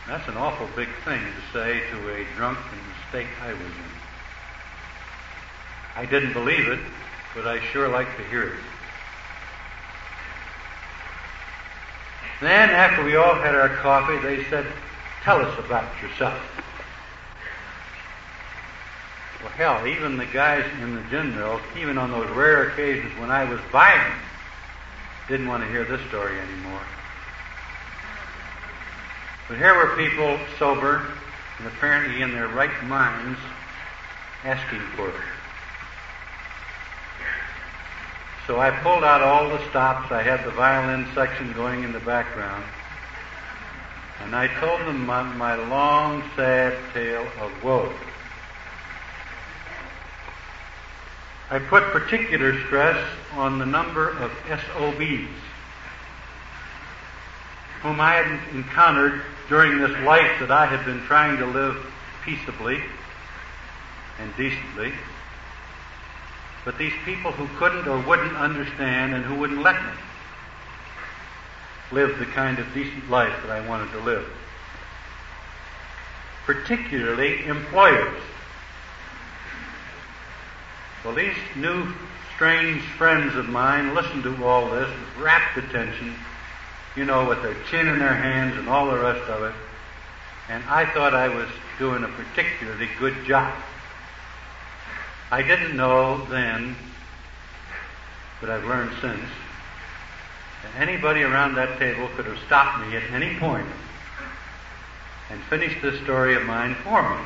[0.06, 3.60] That's an awful big thing to say to a drunk in the state I was
[3.60, 3.94] in.
[5.96, 6.80] I didn't believe it,
[7.34, 8.60] but I sure like to hear it.
[12.40, 14.66] Then, after we all had our coffee, they said,
[15.22, 16.38] Tell us about yourself.
[19.44, 23.30] Well, hell, even the guys in the gin mill, even on those rare occasions when
[23.30, 24.10] I was buying,
[25.28, 26.80] didn't want to hear this story anymore.
[29.46, 31.06] But here were people sober
[31.58, 33.38] and apparently in their right minds
[34.44, 35.14] asking for it.
[38.46, 40.10] So I pulled out all the stops.
[40.10, 42.64] I had the violin section going in the background.
[44.22, 47.92] And I told them my, my long, sad tale of woe.
[51.54, 52.98] I put particular stress
[53.34, 55.30] on the number of SOBs
[57.80, 61.76] whom I had encountered during this life that I had been trying to live
[62.24, 62.82] peaceably
[64.18, 64.94] and decently.
[66.64, 69.92] But these people who couldn't or wouldn't understand and who wouldn't let me
[71.92, 74.26] live the kind of decent life that I wanted to live.
[76.46, 78.20] Particularly employers.
[81.04, 81.86] Well, these new,
[82.34, 86.14] strange friends of mine listened to all this with rapt attention
[86.96, 89.54] you know, with their chin in their hands and all the rest of it.
[90.48, 91.48] And I thought I was
[91.78, 93.52] doing a particularly good job.
[95.30, 96.76] I didn't know then,
[98.40, 99.28] but I've learned since,
[100.62, 103.66] that anybody around that table could have stopped me at any point
[105.30, 107.24] and finished this story of mine for me.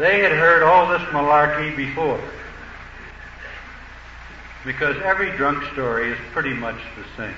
[0.00, 2.18] They had heard all this malarkey before.
[4.64, 7.36] Because every drunk story is pretty much the same.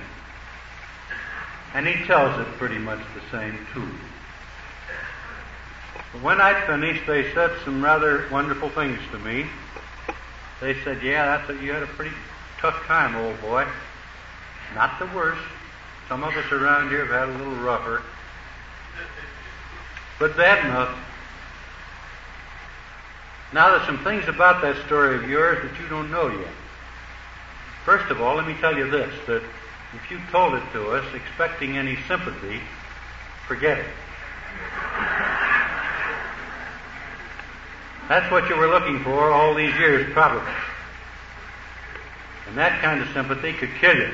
[1.74, 3.88] And he tells it pretty much the same, too.
[6.12, 9.46] But when I finished, they said some rather wonderful things to me.
[10.60, 12.14] They said, Yeah, that's a, you had a pretty
[12.60, 13.66] tough time, old boy.
[14.76, 15.42] Not the worst.
[16.08, 18.02] Some of us around here have had a little rougher.
[20.20, 20.96] But bad enough.
[23.53, 26.48] Now, there's some things about that story of yours that you don't know yet.
[27.84, 29.42] First of all, let me tell you this that
[29.94, 32.61] if you told it to us expecting any sympathy,
[33.46, 33.86] forget it.
[38.09, 40.53] That's what you were looking for all these years, probably.
[42.48, 44.12] And that kind of sympathy could kill you.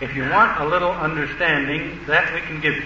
[0.00, 2.84] If you want a little understanding, that we can give you.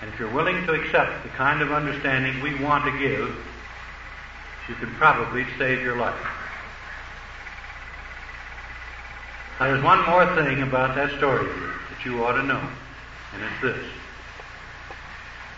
[0.00, 3.36] And if you're willing to accept the kind of understanding we want to give,
[4.68, 6.18] you can probably save your life.
[9.58, 12.62] Now, there's one more thing about that story that you ought to know,
[13.34, 13.84] and it's this.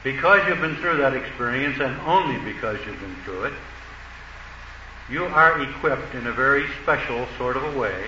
[0.02, 3.52] Because you've been through that experience, and only because you've been through it,
[5.08, 8.06] you are equipped in a very special sort of a way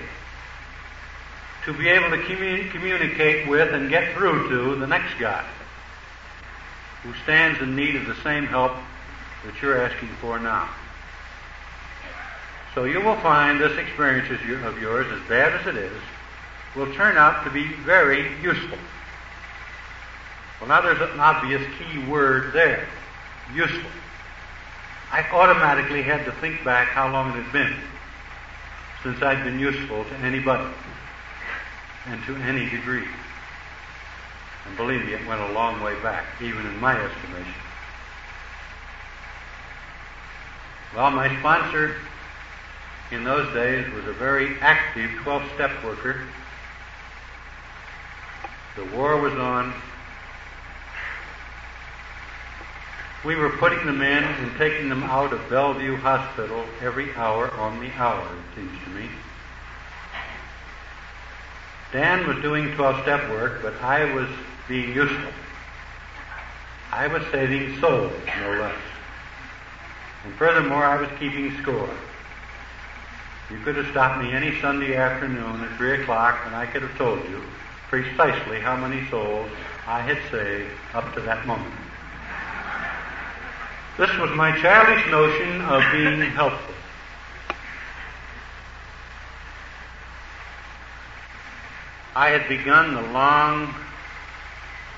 [1.64, 5.45] to be able to commun- communicate with and get through to the next guy
[7.05, 8.72] who stands in need of the same help
[9.44, 10.68] that you're asking for now.
[12.74, 16.02] So you will find this experience of yours, as bad as it is,
[16.74, 18.78] will turn out to be very useful.
[20.61, 22.88] Well, now there's an obvious key word there
[23.55, 23.90] useful.
[25.12, 27.76] I automatically had to think back how long it had been
[29.02, 30.74] since I'd been useful to anybody
[32.07, 33.07] and to any degree.
[34.66, 37.54] And believe me, it went a long way back, even in my estimation.
[40.94, 41.96] Well, my sponsor
[43.10, 46.22] in those days was a very active 12 step worker.
[48.76, 49.72] The war was on.
[53.24, 57.80] We were putting them in and taking them out of Bellevue Hospital every hour on
[57.80, 59.08] the hour, it seems to me.
[61.92, 64.28] Dan was doing 12 step work, but I was
[64.68, 65.32] being useful.
[66.92, 68.78] I was saving souls, no less.
[70.24, 71.90] And furthermore, I was keeping score.
[73.50, 76.96] You could have stopped me any Sunday afternoon at 3 o'clock and I could have
[76.96, 77.42] told you
[77.88, 79.50] precisely how many souls
[79.86, 81.74] I had saved up to that moment.
[83.98, 86.74] This was my childish notion of being helpful.
[92.16, 93.74] I had begun the long,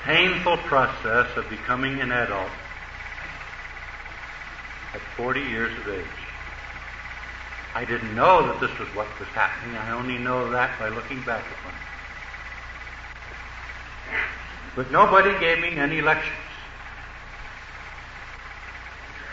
[0.07, 2.49] painful process of becoming an adult
[4.95, 6.05] at 40 years of age.
[7.75, 9.77] I didn't know that this was what was happening.
[9.77, 11.81] I only know that by looking back upon it.
[14.77, 16.33] But nobody gave me any lectures.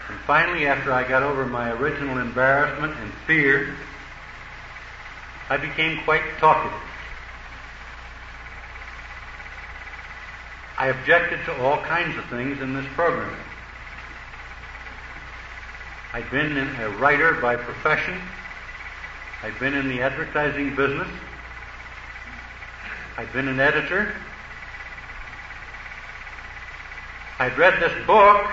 [0.09, 3.75] And finally, after I got over my original embarrassment and fear,
[5.51, 6.79] I became quite talkative.
[10.83, 13.33] I objected to all kinds of things in this program.
[16.11, 18.19] I'd been a writer by profession.
[19.43, 21.07] I'd been in the advertising business.
[23.15, 24.13] I'd been an editor.
[27.39, 28.45] I'd read this book.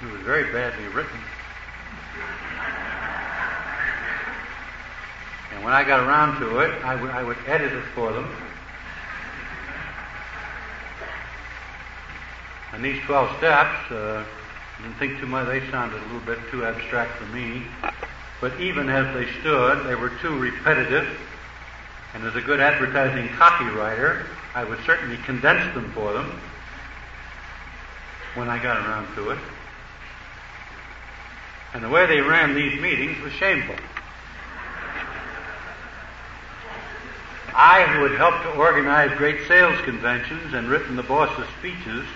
[0.00, 1.20] It was very badly written.
[5.52, 8.34] And when I got around to it, I would, I would edit it for them.
[12.78, 14.24] And these 12 steps, uh,
[14.78, 15.48] I didn't think too much.
[15.48, 17.64] They sounded a little bit too abstract for me.
[18.40, 21.08] But even as they stood, they were too repetitive.
[22.14, 26.40] And as a good advertising copywriter, I would certainly condense them for them
[28.36, 29.38] when I got around to it.
[31.74, 33.74] And the way they ran these meetings was shameful.
[37.52, 42.06] I, who had helped to organize great sales conventions and written the boss's speeches,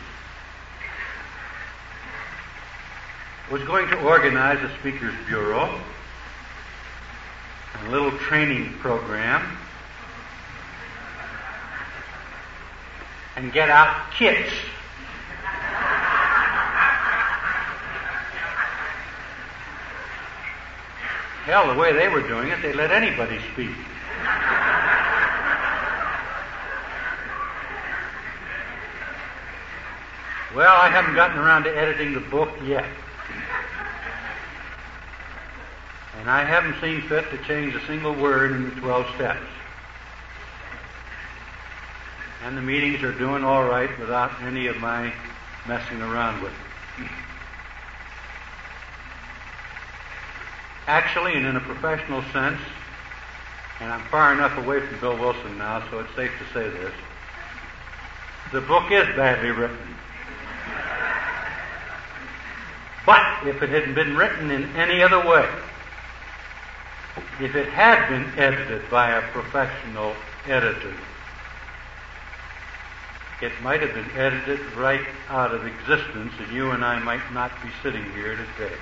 [3.53, 5.79] was going to organize a speakers bureau
[7.75, 9.59] and a little training program
[13.37, 14.51] and get out kits.
[21.45, 23.77] Hell, the way they were doing it, they let anybody speak.
[30.55, 32.87] Well, I haven't gotten around to editing the book yet.
[36.19, 39.47] And I haven't seen fit to change a single word in the 12 steps.
[42.45, 45.13] And the meetings are doing all right without any of my
[45.67, 47.09] messing around with it.
[50.87, 52.61] Actually, and in a professional sense,
[53.81, 56.93] and I'm far enough away from Bill Wilson now, so it's safe to say this,
[58.53, 59.97] the book is badly written.
[63.05, 65.49] But if it hadn't been written in any other way,
[67.41, 70.15] if it had been edited by a professional
[70.47, 70.95] editor,
[73.41, 77.51] it might have been edited right out of existence, and you and I might not
[77.63, 78.77] be sitting here today.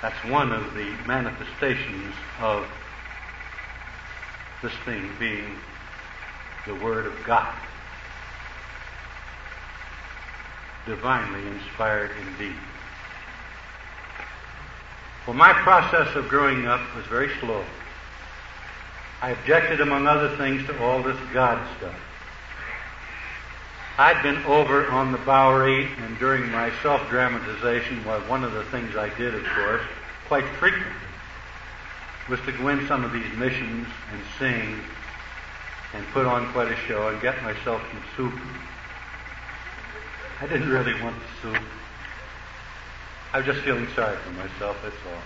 [0.00, 2.68] That's one of the manifestations of
[4.62, 5.58] this thing being
[6.66, 7.54] the Word of God.
[10.86, 12.56] Divinely inspired indeed.
[15.26, 17.64] Well, my process of growing up was very slow.
[19.20, 21.96] I objected, among other things, to all this God stuff.
[23.98, 28.62] I'd been over on the Bowery, and during my self dramatization, well, one of the
[28.64, 29.82] things I did, of course,
[30.28, 30.92] quite frequently,
[32.28, 34.78] was to go in some of these missions and sing
[35.94, 38.40] and put on quite a show and get myself some soup.
[40.40, 41.56] I didn't really want soup.
[43.32, 45.22] I was just feeling sorry for myself, that's all.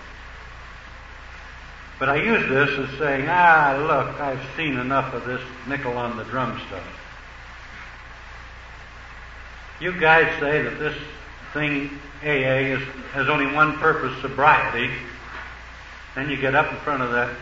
[1.99, 6.17] But I use this as saying, ah, look, I've seen enough of this nickel on
[6.17, 6.83] the drum stuff.
[9.79, 10.97] You guys say that this
[11.53, 11.89] thing,
[12.23, 12.81] AA, is,
[13.11, 14.91] has only one purpose, sobriety.
[16.15, 17.35] Then you get up in front of that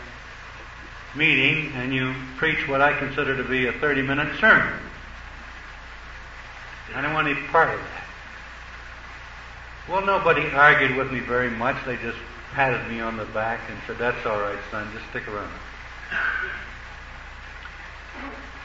[1.16, 4.78] meeting and you preach what I consider to be a 30 minute sermon.
[6.94, 8.04] I don't want any part of that.
[9.88, 11.76] Well, nobody argued with me very much.
[11.84, 12.18] They just
[12.52, 15.50] patted me on the back and said, That's all right, son, just stick around.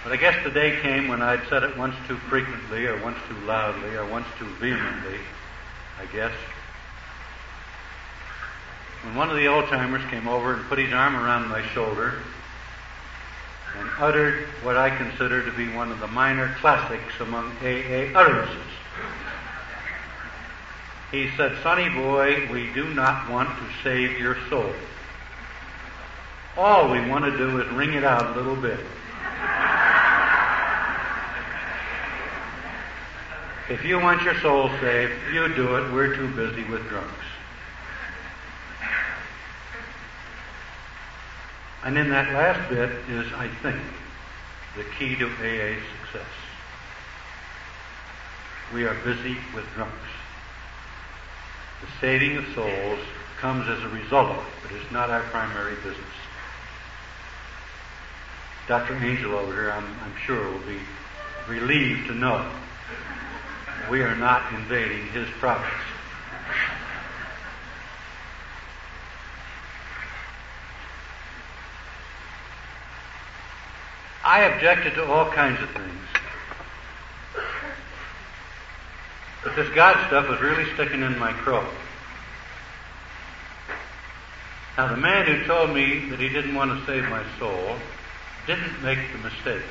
[0.04, 3.18] But I guess the day came when I'd said it once too frequently, or once
[3.28, 5.18] too loudly, or once too vehemently,
[6.00, 6.34] I guess.
[9.04, 12.16] When one of the old timers came over and put his arm around my shoulder
[13.80, 18.58] and uttered what I consider to be one of the minor classics among AA utterances.
[21.12, 24.72] He said, Sonny boy, we do not want to save your soul.
[26.58, 28.80] All we want to do is wring it out a little bit.
[33.68, 35.92] If you want your soul saved, you do it.
[35.92, 37.12] We're too busy with drunks.
[41.86, 43.80] And in that last bit is, I think,
[44.76, 46.28] the key to AA success.
[48.74, 49.94] We are busy with drunks.
[51.82, 53.00] The saving of souls
[53.40, 56.16] comes as a result of it, but it's not our primary business.
[58.68, 58.96] Dr.
[58.96, 60.80] Angel over here, I'm, I'm sure, will be
[61.48, 62.50] relieved to know
[63.92, 65.70] we are not invading his province.
[74.26, 75.92] I objected to all kinds of things.
[79.44, 81.64] But this God stuff was really sticking in my craw.
[84.78, 87.76] Now, the man who told me that he didn't want to save my soul
[88.48, 89.62] didn't make the mistake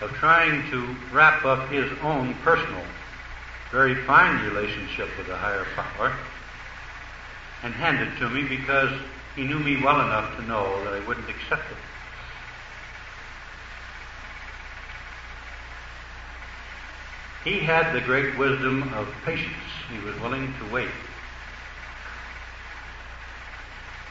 [0.00, 2.82] of trying to wrap up his own personal,
[3.70, 6.12] very fine relationship with a higher power
[7.62, 8.92] and hand it to me because
[9.36, 11.76] he knew me well enough to know that I wouldn't accept it.
[17.44, 19.52] He had the great wisdom of patience.
[19.90, 20.88] He was willing to wait.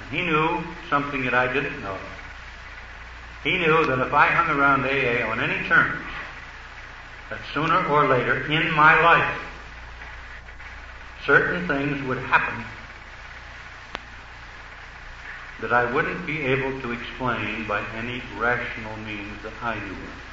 [0.02, 1.98] And he knew something that I didn't know.
[3.44, 6.06] He knew that if I hung around AA on any terms,
[7.30, 9.42] that sooner or later in my life,
[11.26, 12.64] certain things would happen
[15.62, 20.31] that I wouldn't be able to explain by any rational means that I knew of.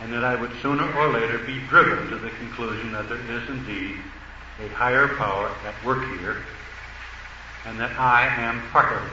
[0.00, 3.48] And that I would sooner or later be driven to the conclusion that there is
[3.48, 3.96] indeed
[4.60, 6.38] a higher power at work here,
[7.66, 9.12] and that I am part of it.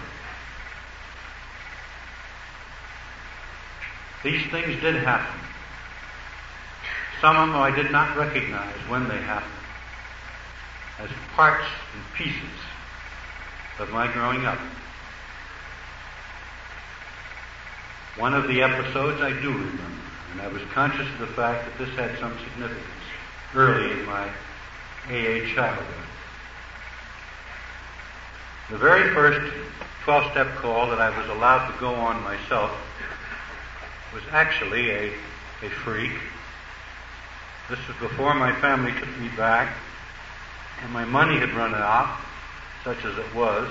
[4.24, 5.40] These things did happen.
[7.22, 9.54] Some of them I did not recognize when they happened
[11.00, 12.60] as parts and pieces
[13.80, 14.60] of my growing up.
[18.18, 21.78] One of the episodes I do remember, and I was conscious of the fact that
[21.78, 22.86] this had some significance
[23.56, 24.30] early in my
[25.08, 25.86] AA childhood.
[28.70, 29.54] The very first
[30.04, 32.72] 12 step call that I was allowed to go on myself
[34.14, 35.14] was actually a,
[35.64, 36.12] a freak.
[37.70, 39.76] This was before my family took me back,
[40.84, 42.20] and my money had run out,
[42.84, 43.70] such as it was,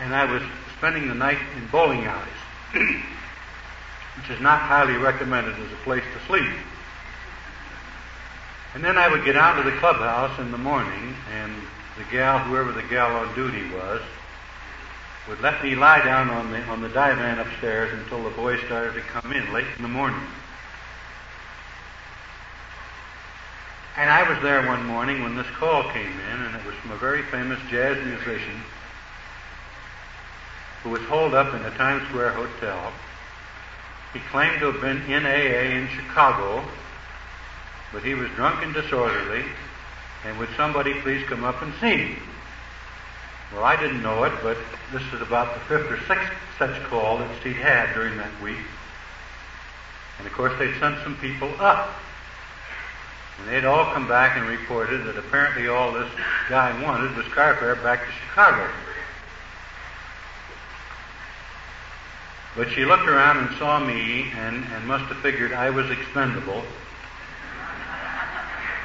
[0.00, 0.42] and I was
[0.76, 2.28] spending the night in bowling alleys,
[4.18, 6.50] which is not highly recommended as a place to sleep.
[8.74, 11.54] And then I would get out to the clubhouse in the morning, and
[11.96, 14.02] the gal, whoever the gal on duty was,
[15.28, 18.94] would let me lie down on the on the divan upstairs until the boys started
[18.94, 20.20] to come in late in the morning.
[23.96, 26.92] And I was there one morning when this call came in, and it was from
[26.92, 28.62] a very famous jazz musician
[30.82, 32.92] who was holed up in a Times Square hotel.
[34.12, 36.64] He claimed to have been in AA in Chicago,
[37.92, 39.44] but he was drunk and disorderly,
[40.24, 42.16] and would somebody please come up and see me?
[43.52, 44.56] Well, I didn't know it, but
[44.92, 48.58] this is about the fifth or sixth such call that he'd had during that week.
[50.18, 51.90] And of course, they'd sent some people up.
[53.38, 56.10] And they'd all come back and reported that apparently all this
[56.48, 58.68] guy wanted was carfare back to Chicago.
[62.58, 66.64] But she looked around and saw me and, and must have figured I was expendable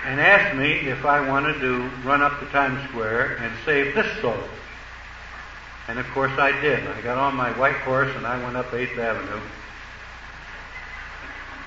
[0.05, 4.21] and asked me if I wanted to run up to Times Square and save this
[4.21, 4.37] soul.
[5.87, 6.85] And of course I did.
[6.85, 9.41] I got on my white horse and I went up 8th Avenue.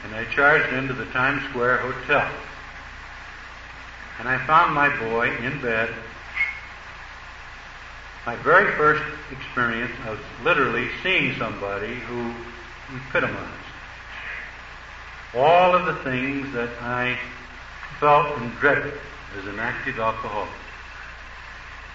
[0.05, 2.31] And I charged into the Times Square Hotel.
[4.21, 5.93] And I found my boy in bed.
[8.27, 12.35] My very first experience of literally seeing somebody who
[12.97, 13.67] epitomized
[15.33, 17.17] all of the things that I
[18.01, 18.95] felt and dreaded
[19.39, 20.51] as an active alcoholic.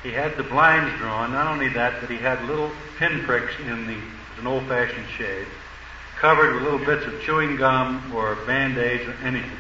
[0.04, 1.34] He had the blinds drawn.
[1.34, 3.98] Not only that, but he had little pinpricks in the,
[4.40, 5.48] an old-fashioned shade,
[6.18, 9.52] covered with little bits of chewing gum or band-aids or anything.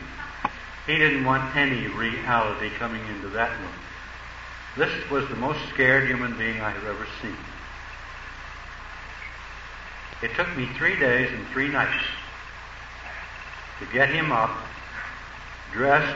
[0.87, 3.73] He didn't want any reality coming into that room.
[4.77, 7.35] This was the most scared human being I have ever seen.
[10.21, 12.05] It took me three days and three nights
[13.79, 14.55] to get him up,
[15.73, 16.15] dressed,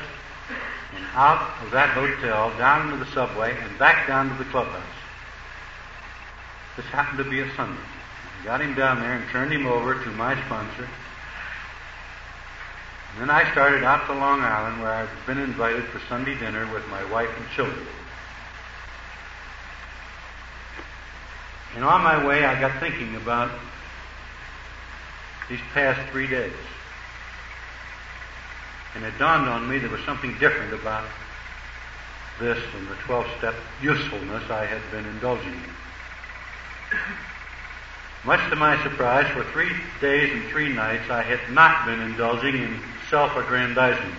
[0.95, 4.83] and out of that hotel, down into the subway, and back down to the clubhouse.
[6.77, 7.81] This happened to be a Sunday.
[8.41, 10.87] I got him down there and turned him over to my sponsor.
[13.11, 16.71] And then I started out to Long Island where I'd been invited for Sunday dinner
[16.73, 17.85] with my wife and children.
[21.75, 23.51] And on my way, I got thinking about
[25.49, 26.53] these past three days.
[28.95, 31.05] And it dawned on me there was something different about
[32.39, 35.69] this than the 12 step usefulness I had been indulging in.
[38.25, 39.69] Much to my surprise, for three
[40.01, 44.15] days and three nights I had not been indulging in self aggrandizement.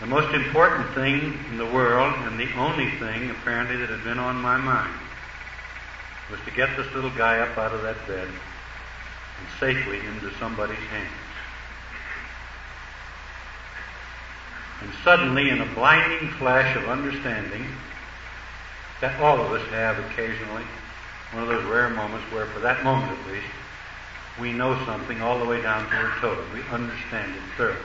[0.00, 4.18] The most important thing in the world, and the only thing apparently that had been
[4.18, 4.92] on my mind,
[6.30, 10.76] was to get this little guy up out of that bed and safely into somebody's
[10.78, 11.10] hands.
[14.82, 17.64] And suddenly, in a blinding flash of understanding
[19.00, 20.64] that all of us have occasionally,
[21.32, 23.46] one of those rare moments where, for that moment at least,
[24.40, 26.44] we know something all the way down to our toe.
[26.52, 27.78] We understand it thoroughly.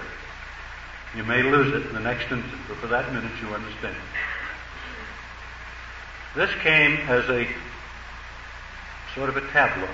[1.16, 3.96] You may lose it in the next instant, but for that minute you understand.
[6.36, 7.48] This came as a
[9.16, 9.90] sort of a tableau.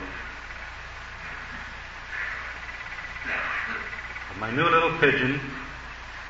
[4.32, 5.40] Of My new little pigeon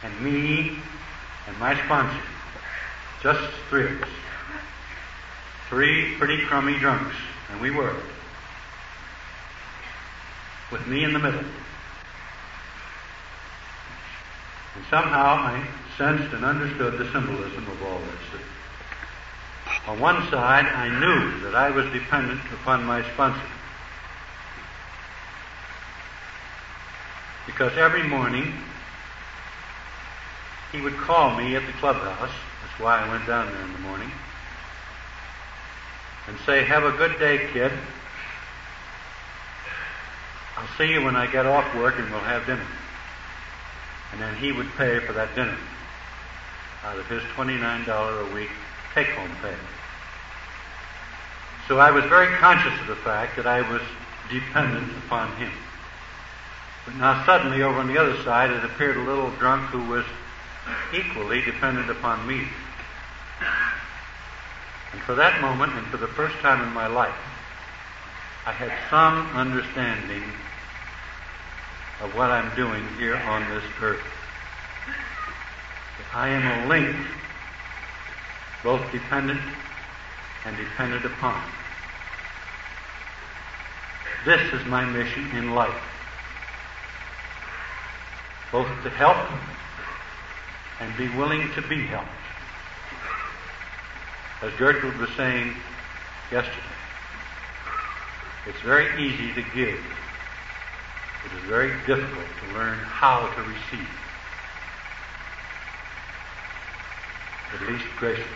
[0.04, 0.78] and me
[1.48, 2.22] and my sponsor.
[3.24, 4.10] Just three of us.
[5.70, 7.16] Three pretty crummy drunks,
[7.50, 7.96] and we were.
[10.72, 11.44] With me in the middle.
[14.76, 15.68] And somehow I
[15.98, 18.42] sensed and understood the symbolism of all this.
[19.88, 23.40] On one side, I knew that I was dependent upon my sponsor.
[27.46, 28.52] Because every morning
[30.72, 32.32] he would call me at the clubhouse.
[32.62, 34.12] That's why I went down there in the morning.
[36.28, 37.72] And say, Have a good day, kid.
[40.58, 42.66] I'll see you when I get off work and we'll have dinner.
[44.16, 45.58] And then he would pay for that dinner
[46.86, 48.50] out of his $29 a week
[48.94, 49.54] take home pay.
[51.68, 53.82] So I was very conscious of the fact that I was
[54.32, 55.52] dependent upon him.
[56.86, 60.06] But now suddenly over on the other side it appeared a little drunk who was
[60.94, 62.48] equally dependent upon me.
[64.94, 67.20] And for that moment and for the first time in my life,
[68.46, 70.24] I had some understanding
[72.02, 74.04] of what I'm doing here on this earth.
[76.14, 76.96] I am a link,
[78.64, 79.42] both dependent
[80.46, 81.42] and dependent upon.
[84.26, 85.82] This is my mission in life.
[88.52, 89.18] Both to help
[90.80, 92.10] and be willing to be helped.
[94.42, 95.54] As Gertrude was saying
[96.32, 96.58] yesterday,
[98.48, 99.80] it's very easy to give.
[101.26, 103.90] It is very difficult to learn how to receive.
[107.54, 108.28] At least gracefully.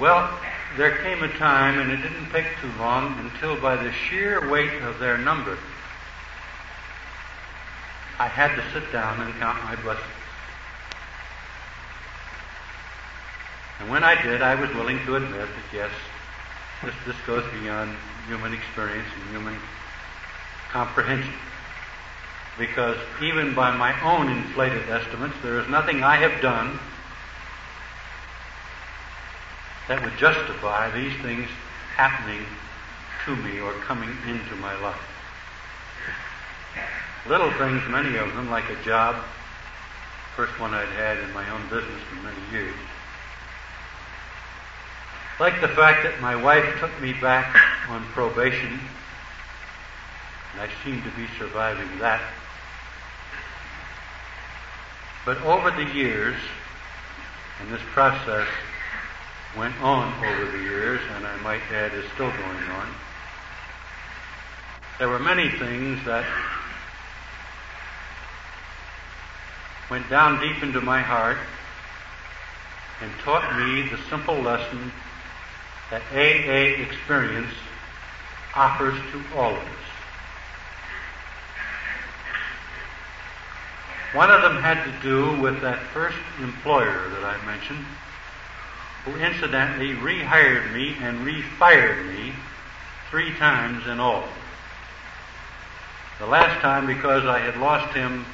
[0.00, 0.38] Well,
[0.76, 4.82] there came a time, and it didn't take too long, until by the sheer weight
[4.82, 5.56] of their number,
[8.18, 10.23] I had to sit down and count my blessings.
[13.84, 15.90] And when I did, I was willing to admit that yes,
[16.82, 17.94] this, this goes beyond
[18.26, 19.56] human experience and human
[20.70, 21.34] comprehension.
[22.58, 26.78] Because even by my own inflated estimates, there is nothing I have done
[29.88, 31.46] that would justify these things
[31.94, 32.40] happening
[33.26, 34.96] to me or coming into my life.
[37.28, 39.16] Little things, many of them, like a job,
[40.36, 42.74] first one I'd had in my own business for many years.
[45.40, 48.78] Like the fact that my wife took me back on probation,
[50.52, 52.22] and I seem to be surviving that.
[55.26, 56.36] But over the years,
[57.60, 58.46] and this process
[59.58, 62.88] went on over the years, and I might add is still going on.
[65.00, 66.24] There were many things that
[69.90, 71.38] went down deep into my heart
[73.00, 74.92] and taught me the simple lesson
[75.94, 77.54] that AA experience
[78.56, 79.84] offers to all of us.
[84.12, 87.84] One of them had to do with that first employer that I mentioned
[89.04, 92.32] who incidentally rehired me and refired me
[93.08, 94.24] three times in all.
[96.18, 98.24] The last time because I had lost him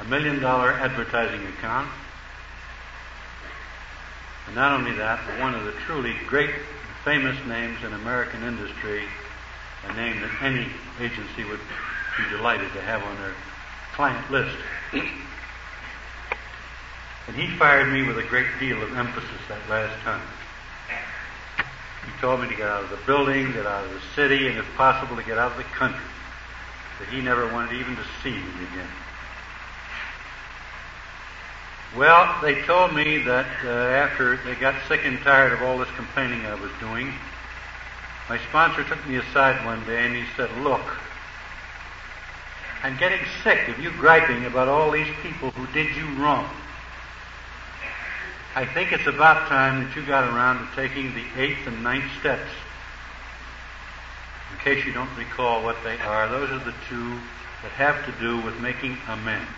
[0.00, 1.88] a million dollar advertising account.
[4.46, 6.50] And not only that, but one of the truly great
[7.08, 9.02] famous names in American industry,
[9.88, 10.66] a name that any
[11.00, 11.60] agency would
[12.18, 13.32] be delighted to have on their
[13.94, 14.54] client list.
[14.92, 15.08] And
[17.34, 20.20] he fired me with a great deal of emphasis that last time.
[22.04, 24.58] He told me to get out of the building, get out of the city, and
[24.58, 26.04] if possible to get out of the country.
[26.98, 28.90] That he never wanted even to see me again.
[31.96, 35.88] Well, they told me that uh, after they got sick and tired of all this
[35.96, 37.12] complaining I was doing,
[38.28, 40.82] my sponsor took me aside one day and he said, Look,
[42.82, 46.48] I'm getting sick of you griping about all these people who did you wrong.
[48.54, 52.10] I think it's about time that you got around to taking the eighth and ninth
[52.20, 52.50] steps.
[54.52, 57.14] In case you don't recall what they are, those are the two
[57.62, 59.48] that have to do with making amends.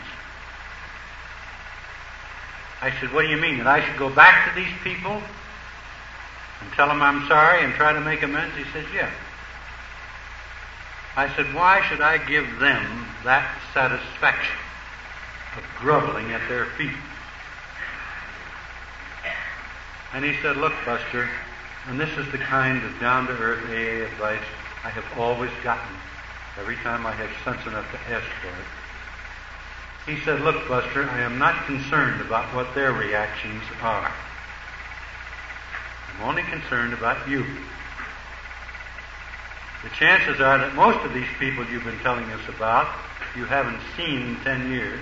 [2.82, 3.58] I said, What do you mean?
[3.58, 7.92] That I should go back to these people and tell them I'm sorry and try
[7.92, 8.56] to make amends?
[8.56, 9.10] He says, Yeah.
[11.16, 14.56] I said, Why should I give them that satisfaction
[15.56, 16.96] of groveling at their feet?
[20.12, 21.28] And he said, Look, Buster,
[21.86, 24.44] and this is the kind of down to earth AA advice
[24.82, 25.96] I have always gotten
[26.58, 28.79] every time I have sense enough to ask for it.
[30.10, 34.12] He said, Look, Buster, I am not concerned about what their reactions are.
[36.14, 37.44] I'm only concerned about you.
[39.84, 42.92] The chances are that most of these people you've been telling us about,
[43.36, 45.00] you haven't seen in ten years.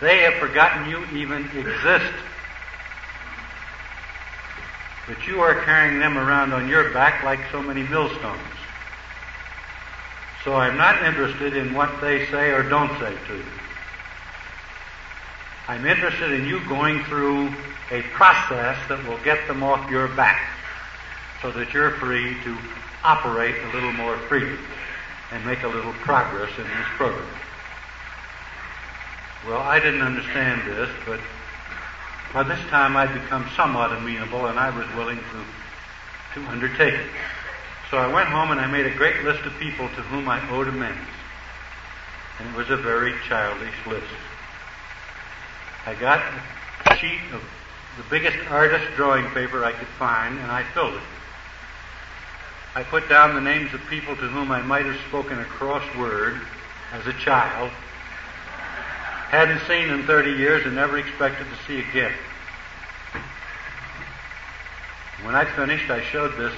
[0.00, 2.12] They have forgotten you even exist
[5.06, 8.40] But you are carrying them around on your back like so many millstones.
[10.44, 13.44] So I'm not interested in what they say or don't say to you.
[15.68, 17.48] I'm interested in you going through
[17.90, 20.50] a process that will get them off your back
[21.40, 22.58] so that you're free to
[23.02, 24.58] operate a little more freely
[25.32, 27.26] and make a little progress in this program.
[29.46, 31.20] Well, I didn't understand this, but
[32.34, 37.06] by this time I'd become somewhat amenable and I was willing to, to undertake it.
[37.94, 40.40] So I went home and I made a great list of people to whom I
[40.50, 41.08] owed amends.
[42.40, 44.12] And it was a very childish list.
[45.86, 46.20] I got
[46.86, 47.40] a sheet of
[47.96, 51.02] the biggest artist drawing paper I could find and I filled it.
[52.74, 55.84] I put down the names of people to whom I might have spoken a cross
[55.96, 56.40] word
[56.90, 57.70] as a child,
[59.28, 62.14] hadn't seen in 30 years and never expected to see again.
[65.22, 66.52] When I finished, I showed this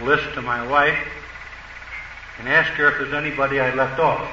[0.00, 0.98] list to my wife
[2.38, 4.28] and ask her if there's anybody I left off.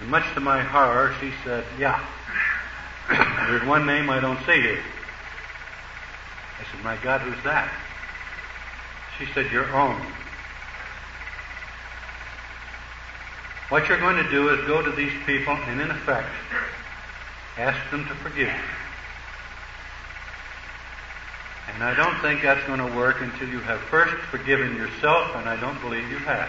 [0.00, 2.04] And much to my horror, she said, yeah.
[3.48, 4.80] There's one name I don't see here.
[6.60, 7.72] I said, my God, who's that?
[9.18, 10.00] She said, your own.
[13.68, 16.28] What you're going to do is go to these people and, in effect,
[17.58, 18.87] ask them to forgive you.
[21.74, 25.48] And I don't think that's going to work until you have first forgiven yourself, and
[25.48, 26.48] I don't believe you have.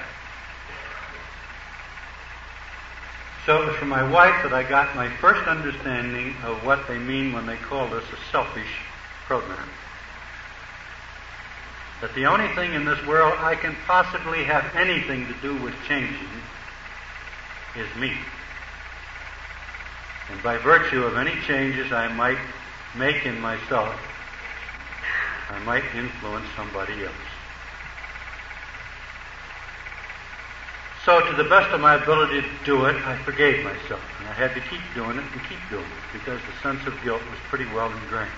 [3.45, 6.97] So it was from my wife that I got my first understanding of what they
[6.99, 8.70] mean when they call this a selfish
[9.26, 9.67] program.
[12.01, 15.74] That the only thing in this world I can possibly have anything to do with
[15.88, 16.30] changing
[17.76, 18.13] is me.
[20.32, 22.38] And by virtue of any changes I might
[22.95, 23.99] make in myself,
[25.49, 27.13] I might influence somebody else.
[31.05, 34.01] So, to the best of my ability to do it, I forgave myself.
[34.19, 36.93] And I had to keep doing it and keep doing it because the sense of
[37.03, 38.29] guilt was pretty well ingrained.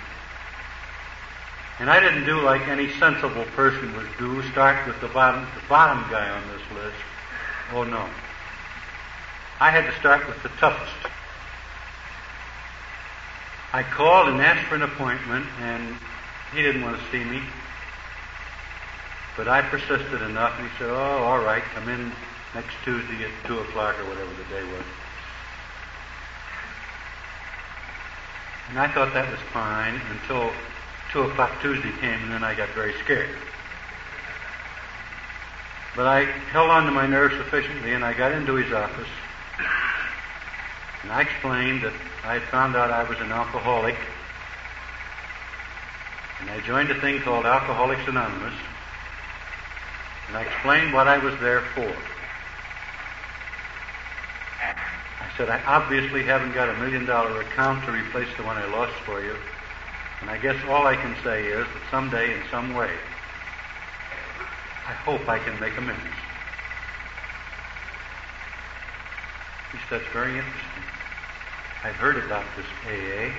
[1.79, 5.67] And I didn't do like any sensible person would do, start with the bottom, the
[5.67, 6.97] bottom guy on this list.
[7.73, 8.07] Oh no.
[9.59, 10.93] I had to start with the toughest.
[13.73, 15.95] I called and asked for an appointment, and
[16.53, 17.41] he didn't want to see me.
[19.37, 22.11] But I persisted enough, and he said, Oh, all right, come in
[22.53, 24.85] next Tuesday at 2 o'clock or whatever the day was.
[28.69, 30.51] And I thought that was fine until
[31.13, 33.35] 2 o'clock Tuesday came, and then I got very scared.
[35.95, 39.09] But I held on to my nerve sufficiently, and I got into his office.
[41.03, 41.93] And I explained that
[42.23, 43.95] I had found out I was an alcoholic.
[46.41, 48.53] And I joined a thing called Alcoholics Anonymous.
[50.27, 51.93] And I explained what I was there for.
[55.21, 58.65] I said, I obviously haven't got a million dollar account to replace the one I
[58.65, 59.35] lost for you.
[60.21, 62.91] And I guess all I can say is that someday, in some way,
[64.87, 66.01] I hope I can make amends.
[69.71, 70.83] He said, That's very interesting.
[71.83, 73.31] I've heard about this AA,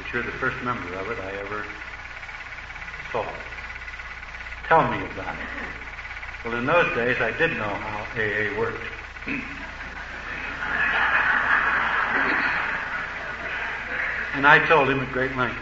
[0.00, 1.64] but you're the first member of it I ever
[3.12, 3.26] saw.
[4.66, 6.44] Tell me about it.
[6.44, 8.82] Well, in those days, I did know how AA worked.
[14.34, 15.58] And I told him at great length.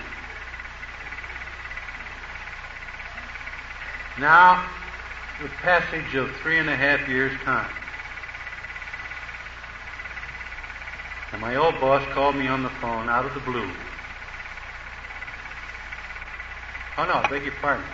[4.20, 4.68] Now,
[5.42, 7.70] the passage of three and a half years' time.
[11.32, 13.68] And my old boss called me on the phone out of the blue.
[16.98, 17.84] Oh no, I beg your pardon.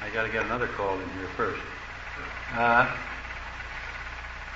[0.00, 1.60] I got to get another call in here first.
[2.54, 2.90] Uh,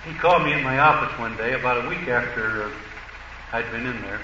[0.07, 2.71] he called me in my office one day, about a week after uh,
[3.53, 4.21] I'd been in there.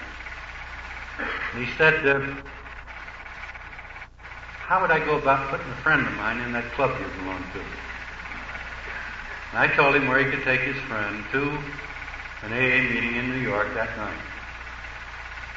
[1.52, 2.20] And he said, uh,
[4.64, 7.44] How would I go about putting a friend of mine in that club you belong
[7.52, 7.60] to?
[9.50, 11.42] And I told him where he could take his friend to
[12.46, 14.20] an AA meeting in New York that night.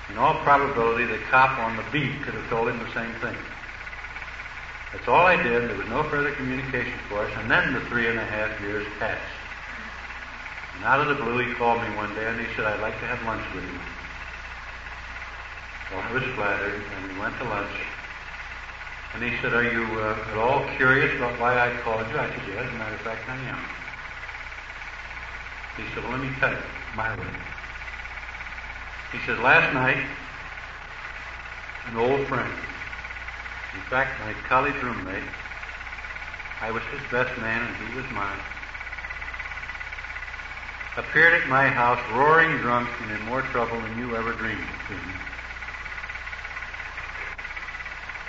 [0.09, 3.37] In all probability, the cop on the beat could have told him the same thing.
[4.91, 5.69] That's all I did.
[5.69, 7.31] There was no further communication for us.
[7.37, 9.21] And then the three and a half years passed.
[10.75, 12.99] And out of the blue, he called me one day and he said, I'd like
[12.99, 13.79] to have lunch with you.
[15.91, 17.75] Well, I was flattered, and we went to lunch.
[19.13, 22.17] And he said, Are you uh, at all curious about why I called you?
[22.17, 23.59] I said, Yes, as a matter of fact, I am.
[25.75, 26.63] He said, Well, let me tell you
[26.95, 27.27] my way.
[29.11, 30.01] He said, Last night,
[31.87, 32.53] an old friend,
[33.73, 35.23] in fact, my college roommate,
[36.61, 38.39] I was his best man and he was mine,
[40.97, 44.87] appeared at my house roaring drunk and in more trouble than you ever dreamed of
[44.87, 45.21] seeing.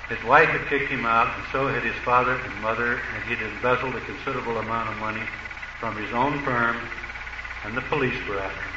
[0.08, 3.40] His wife had kicked him out, and so had his father and mother, and he'd
[3.40, 5.22] embezzled a considerable amount of money
[5.80, 6.76] from his own firm,
[7.64, 8.68] and the police were after him.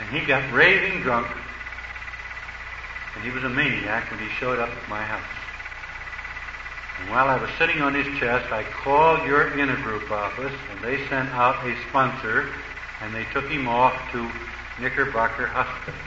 [0.00, 1.28] And he got raving drunk,
[3.14, 5.22] and he was a maniac when he showed up at my house.
[7.00, 11.06] And while I was sitting on his chest, I called your intergroup office, and they
[11.08, 12.48] sent out a sponsor,
[13.00, 14.30] and they took him off to
[14.80, 16.00] Knickerbocker Hospital.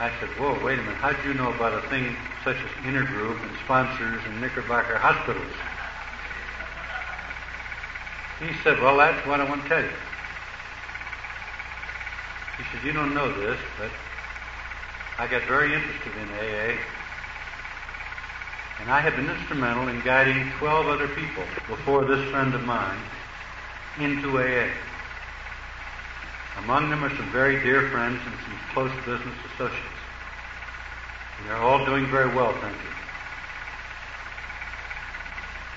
[0.00, 0.96] I said, whoa, wait a minute.
[0.96, 5.52] How did you know about a thing such as intergroup and sponsors and Knickerbocker hospitals?
[8.40, 9.90] He said, well, that's what I want to tell you.
[12.58, 13.90] He said, you don't know this, but
[15.18, 16.78] I got very interested in AA,
[18.80, 22.98] and I have been instrumental in guiding 12 other people before this friend of mine
[23.98, 24.68] into AA.
[26.58, 30.00] Among them are some very dear friends and some close business associates.
[31.38, 33.01] And they're all doing very well, thank you.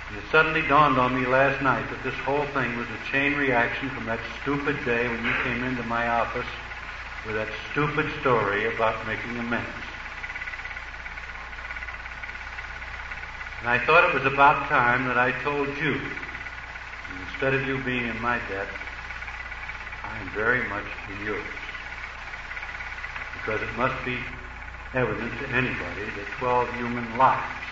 [0.09, 3.33] And it suddenly dawned on me last night that this whole thing was a chain
[3.33, 6.45] reaction from that stupid day when you came into my office
[7.25, 9.67] with that stupid story about making amends.
[13.61, 15.99] And I thought it was about time that I told you,
[17.27, 18.67] instead of you being in my debt,
[20.03, 21.41] I am very much in yours.
[23.33, 24.19] Because it must be
[24.93, 27.64] evident to anybody that 12 human lives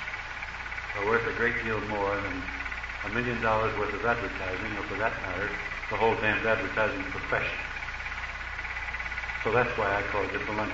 [0.97, 2.43] are worth a great deal more than
[3.05, 5.49] a million dollars worth of advertising, or for that matter,
[5.89, 7.57] the whole damned advertising profession.
[9.43, 10.73] So that's why I called it the lunch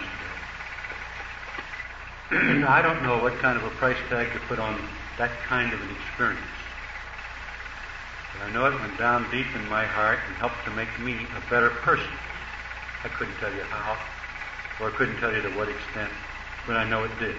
[2.29, 2.63] today.
[2.69, 4.79] I don't know what kind of a price tag to put on
[5.17, 6.39] that kind of an experience.
[8.33, 11.17] But I know it went down deep in my heart and helped to make me
[11.35, 12.13] a better person.
[13.03, 13.97] I couldn't tell you how,
[14.79, 16.11] or I couldn't tell you to what extent,
[16.67, 17.35] but I know it did.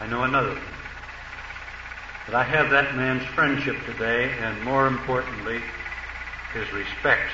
[0.00, 0.81] I know another thing.
[2.26, 5.60] That I have that man's friendship today, and more importantly,
[6.54, 7.30] his respect.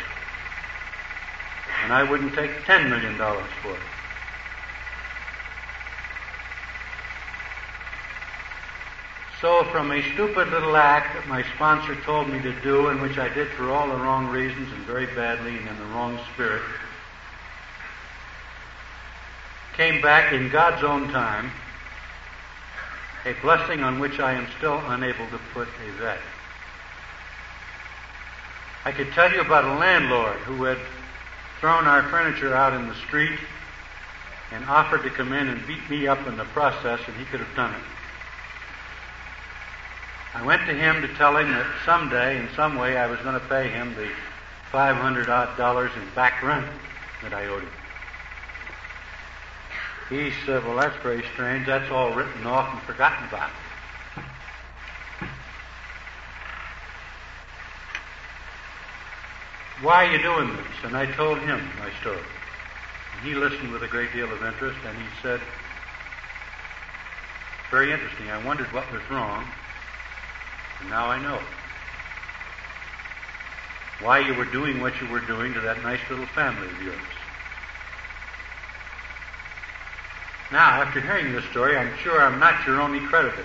[1.82, 3.80] And I wouldn't take $10 million for it.
[9.41, 13.18] So, from a stupid little act that my sponsor told me to do, and which
[13.18, 16.62] I did for all the wrong reasons and very badly and in the wrong spirit,
[19.74, 21.53] came back in God's own time
[23.29, 26.20] a blessing on which I am still unable to put a value.
[28.87, 30.79] I could tell you about a landlord who had
[31.61, 33.39] thrown our furniture out in the street
[34.51, 37.41] and offered to come in and beat me up in the process, and he could
[37.41, 37.81] have done it.
[40.35, 43.39] I went to him to tell him that someday, in some way, I was going
[43.39, 44.09] to pay him the
[44.72, 46.66] 500 odd dollars in back rent
[47.22, 47.78] that I owed him.
[50.09, 51.66] He said, Well, that's very strange.
[51.66, 53.51] That's all written off and forgotten about.
[59.82, 60.66] Why are you doing this?
[60.85, 62.18] And I told him my story.
[62.18, 65.40] And he listened with a great deal of interest, and he said,
[67.70, 68.28] Very interesting.
[68.30, 69.44] I wondered what was wrong,
[70.80, 71.40] and now I know.
[74.01, 77.18] Why you were doing what you were doing to that nice little family of yours.
[80.51, 83.45] Now, after hearing this story, I'm sure I'm not your only creditor.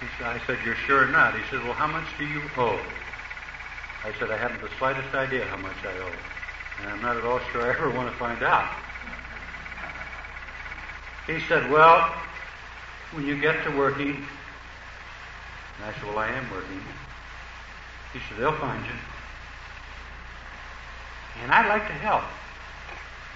[0.00, 1.34] He said, I said, You're sure not?
[1.34, 2.80] He said, Well, how much do you owe?
[4.04, 6.12] I said, I haven't the slightest idea how much I owe.
[6.80, 8.70] And I'm not at all sure I ever want to find out.
[11.26, 12.14] He said, Well,
[13.12, 16.80] when you get to working, and I said, Well, I am working.
[18.12, 18.92] He said, They'll find you.
[21.42, 22.24] And I'd like to help.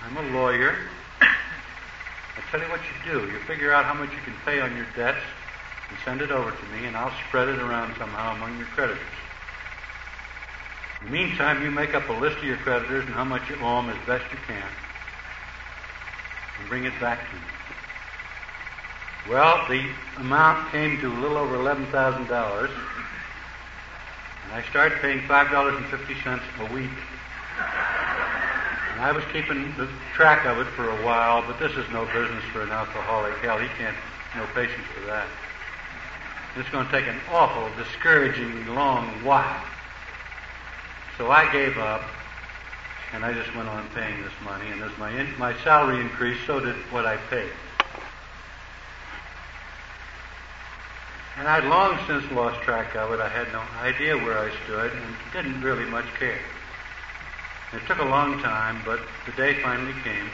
[0.04, 0.76] I'm a lawyer.
[2.36, 3.30] I tell you what you do.
[3.30, 5.22] You figure out how much you can pay on your debts
[5.90, 8.98] and send it over to me, and I'll spread it around somehow among your creditors.
[11.00, 13.56] In the meantime, you make up a list of your creditors and how much you
[13.56, 14.68] owe them as best you can,
[16.58, 17.42] and bring it back to me.
[19.28, 19.86] Well, the
[20.18, 22.70] amount came to a little over eleven thousand dollars,
[24.44, 26.90] and I started paying five dollars and fifty cents a week.
[29.04, 32.42] I was keeping the track of it for a while, but this is no business
[32.54, 33.34] for an alcoholic.
[33.40, 33.94] Hell, he can't,
[34.34, 35.26] no patience for that.
[36.56, 39.62] It's going to take an awful, discouraging, long while.
[41.18, 42.00] So I gave up,
[43.12, 46.46] And I just went on paying this money, and as my in, my salary increased,
[46.46, 47.52] so did what I paid.
[51.36, 53.20] And I'd long since lost track of it.
[53.20, 56.40] I had no idea where I stood and didn't really much care.
[57.74, 60.30] It took a long time, but the day finally came.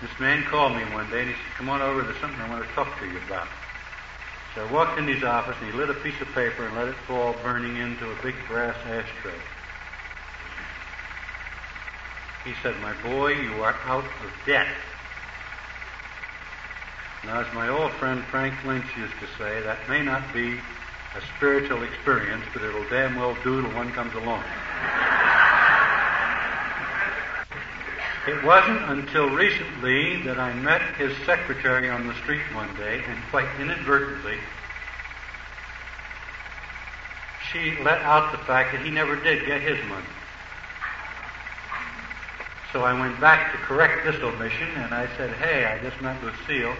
[0.00, 2.50] This man called me one day and he said, Come on over, there's something I
[2.50, 3.46] want to talk to you about.
[4.54, 6.88] So I walked in his office and he lit a piece of paper and let
[6.88, 9.32] it fall burning into a big brass ashtray.
[12.44, 14.66] He said, My boy, you are out of debt.
[17.24, 20.58] Now, as my old friend Frank Lynch used to say, that may not be
[21.14, 24.42] a spiritual experience, but it'll damn well do till one comes along.
[28.26, 33.18] It wasn't until recently that I met his secretary on the street one day, and
[33.30, 34.38] quite inadvertently,
[37.50, 40.06] she let out the fact that he never did get his money.
[42.72, 46.22] So I went back to correct this omission, and I said, Hey, I just met
[46.22, 46.74] Lucille,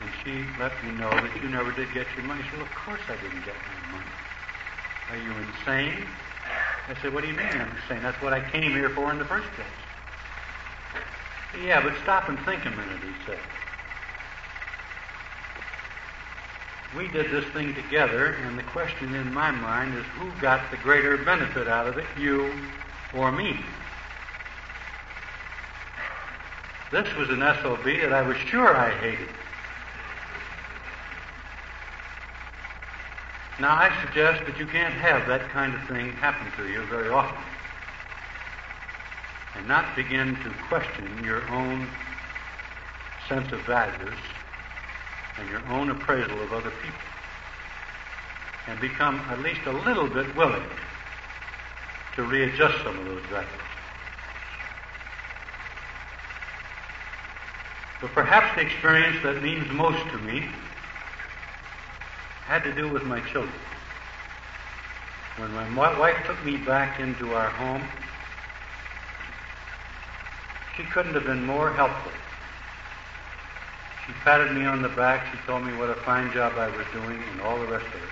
[0.00, 2.42] and she let me know that you never did get your money.
[2.42, 4.12] She said, well, Of course I didn't get my money.
[5.10, 6.06] Are you insane?
[6.88, 8.02] I said, What do you mean I'm insane?
[8.02, 9.66] That's what I came here for in the first place.
[11.64, 13.38] Yeah, but stop and think a minute, he said.
[16.96, 20.76] We did this thing together, and the question in my mind is who got the
[20.78, 22.52] greater benefit out of it, you
[23.14, 23.56] or me?
[26.90, 29.28] This was an SOB that I was sure I hated.
[33.60, 37.10] Now, I suggest that you can't have that kind of thing happen to you very
[37.10, 37.44] often
[39.54, 41.86] and not begin to question your own
[43.28, 44.16] sense of values
[45.36, 46.98] and your own appraisal of other people
[48.66, 50.64] and become at least a little bit willing
[52.16, 53.50] to readjust some of those values.
[58.00, 60.48] But perhaps the experience that means most to me
[62.50, 63.54] had to do with my children.
[65.36, 67.84] When my wife took me back into our home,
[70.76, 72.10] she couldn't have been more helpful.
[74.04, 75.28] She patted me on the back.
[75.30, 77.94] She told me what a fine job I was doing and all the rest of
[77.94, 78.10] it.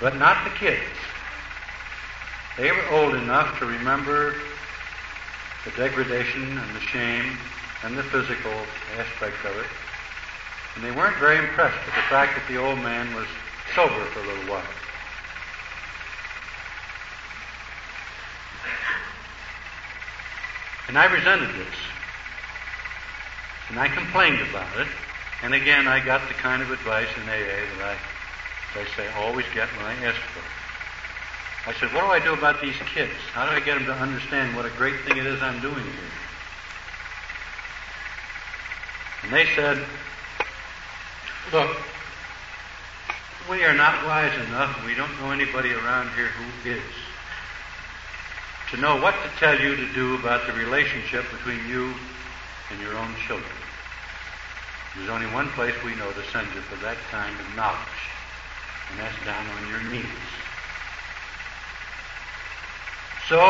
[0.00, 0.80] But not the kids.
[2.56, 4.36] They were old enough to remember
[5.66, 7.36] the degradation and the shame
[7.84, 8.54] and the physical
[8.96, 9.66] aspect of it.
[10.74, 13.26] And they weren't very impressed with the fact that the old man was
[13.74, 14.62] sober for a little while.
[20.88, 21.74] And I resented this.
[23.68, 24.88] And I complained about it.
[25.42, 27.96] And again, I got the kind of advice in AA that
[28.74, 30.44] I, as I say, always get when I ask for it.
[31.66, 33.12] I said, what do I do about these kids?
[33.32, 35.74] How do I get them to understand what a great thing it is I'm doing
[35.74, 36.10] here?
[39.22, 39.84] And they said,
[41.52, 41.76] look,
[43.50, 46.82] we are not wise enough, we don't know anybody around here who is
[48.70, 51.92] to know what to tell you to do about the relationship between you
[52.70, 53.50] and your own children.
[54.96, 57.78] There's only one place we know to send you for that kind of knowledge,
[58.90, 60.04] and that's down on your knees.
[63.28, 63.40] So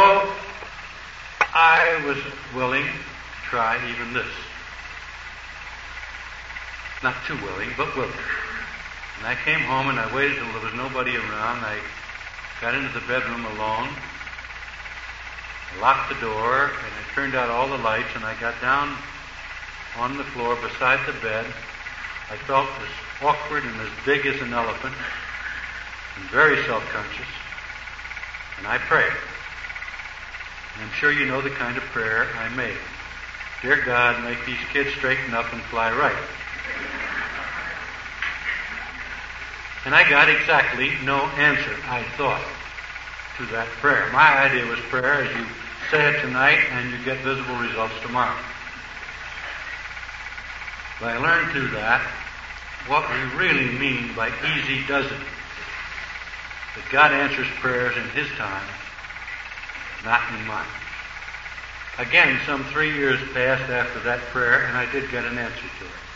[1.55, 2.19] I was
[2.55, 4.29] willing to try even this.
[7.03, 8.13] Not too willing, but willing.
[9.19, 11.65] And I came home and I waited till there was nobody around.
[11.65, 11.79] I
[12.61, 13.89] got into the bedroom alone
[15.71, 18.97] I locked the door and I turned out all the lights and I got down
[19.97, 21.47] on the floor beside the bed.
[22.31, 24.95] I felt as awkward and as big as an elephant
[26.17, 27.27] and very self-conscious.
[28.59, 29.13] And I prayed.
[30.75, 32.79] And I'm sure you know the kind of prayer I made.
[33.63, 36.17] Dear God, make these kids straighten up and fly right.
[39.85, 42.45] And I got exactly no answer, I thought
[43.39, 44.11] to that prayer.
[44.13, 45.47] My idea was prayer as you
[45.91, 48.37] say it tonight and you get visible results tomorrow.
[51.01, 52.03] But I learned through that
[52.87, 55.21] what we really mean by easy does it.
[56.77, 58.67] That God answers prayers in His time,
[60.05, 60.69] not in mine.
[61.99, 65.85] Again, some three years passed after that prayer, and I did get an answer to
[65.85, 66.10] it.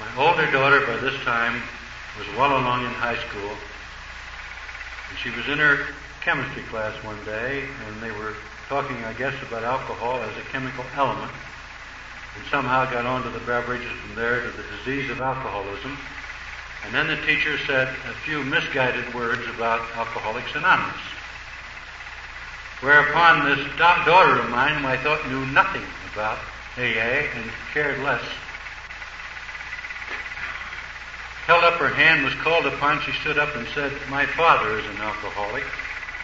[0.00, 1.62] My older daughter, by this time,
[2.18, 3.50] was well along in high school,
[5.10, 5.88] and she was in her
[6.24, 8.34] chemistry class one day, and they were
[8.70, 11.30] talking, I guess, about alcohol as a chemical element,
[12.34, 15.98] and somehow got onto the beverages from there to the disease of alcoholism.
[16.86, 20.96] And then the teacher said a few misguided words about Alcoholics Anonymous.
[22.80, 26.38] Whereupon this da- daughter of mine, whom I thought knew nothing about
[26.78, 28.22] AA and cared less,
[31.50, 33.02] held up her hand, was called upon.
[33.02, 35.64] She stood up and said, My father is an alcoholic,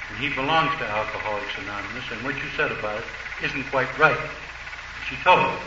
[0.08, 3.04] and he belongs to Alcoholics Anonymous, and what you said about it
[3.42, 4.22] isn't quite right.
[5.10, 5.58] She told him.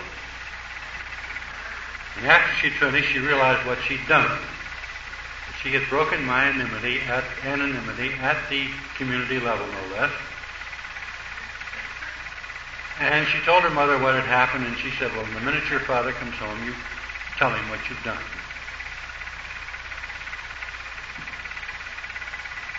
[2.15, 4.31] And after she'd finished, she realized what she'd done.
[5.61, 8.63] She had broken my anonymity at, anonymity at the
[8.95, 10.11] community level, no less.
[13.01, 15.81] And she told her mother what had happened, and she said, Well, the minute your
[15.81, 16.73] father comes home, you
[17.37, 18.23] tell him what you've done.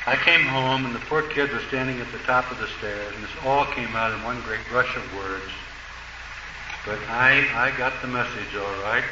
[0.06, 3.12] I came home, and the poor kid was standing at the top of the stairs,
[3.14, 5.44] and this all came out in one great rush of words.
[6.86, 9.04] But I, I got the message all right.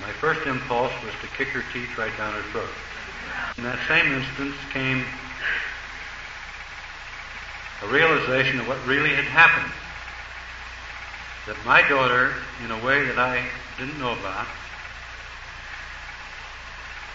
[0.00, 2.70] My first impulse was to kick her teeth right down her throat.
[3.58, 5.04] In that same instance came
[7.82, 9.72] a realization of what really had happened.
[11.46, 12.32] That my daughter,
[12.64, 13.44] in a way that I
[13.78, 14.46] didn't know about,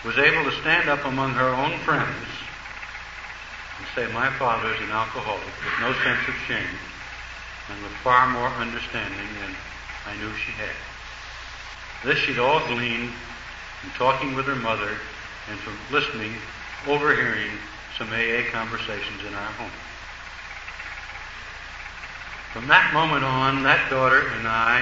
[0.05, 2.25] was able to stand up among her own friends
[3.77, 6.77] and say, My father is an alcoholic, with no sense of shame,
[7.69, 9.55] and with far more understanding than
[10.07, 10.75] I knew she had.
[12.05, 13.11] This she'd all gleaned
[13.81, 14.95] from talking with her mother
[15.49, 16.33] and from listening,
[16.87, 17.51] overhearing
[17.97, 19.71] some AA conversations in our home.
[22.53, 24.79] From that moment on, that daughter and I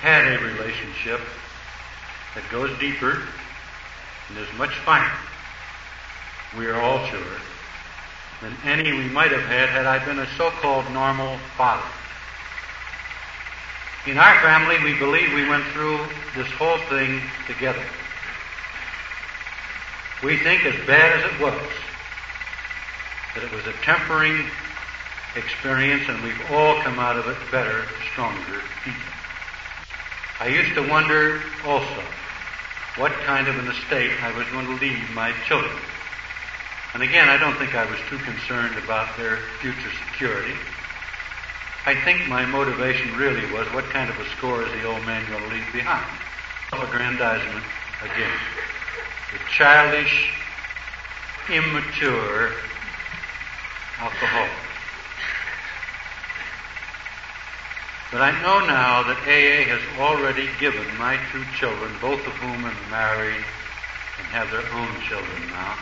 [0.00, 1.20] had a relationship
[2.34, 3.22] that goes deeper
[4.28, 5.12] and is much finer,
[6.56, 7.20] we are all sure,
[8.40, 11.86] than any we might have had had I been a so-called normal father.
[14.06, 15.98] In our family, we believe we went through
[16.36, 17.84] this whole thing together.
[20.22, 21.70] We think, as bad as it was,
[23.34, 24.44] that it was a tempering
[25.36, 29.00] experience and we've all come out of it better, stronger people.
[30.40, 32.02] I used to wonder also
[32.96, 35.72] what kind of an estate I was going to leave my children.
[36.94, 40.54] And again, I don't think I was too concerned about their future security.
[41.86, 45.28] I think my motivation really was what kind of a score is the old man
[45.28, 46.06] going to leave behind?
[46.72, 47.64] Aggrandizement
[48.02, 48.38] again.
[49.32, 50.30] The childish,
[51.50, 52.52] immature
[53.98, 54.50] alcoholic.
[58.14, 62.64] But I know now that AA has already given my two children, both of whom
[62.64, 65.74] are married and have their own children now,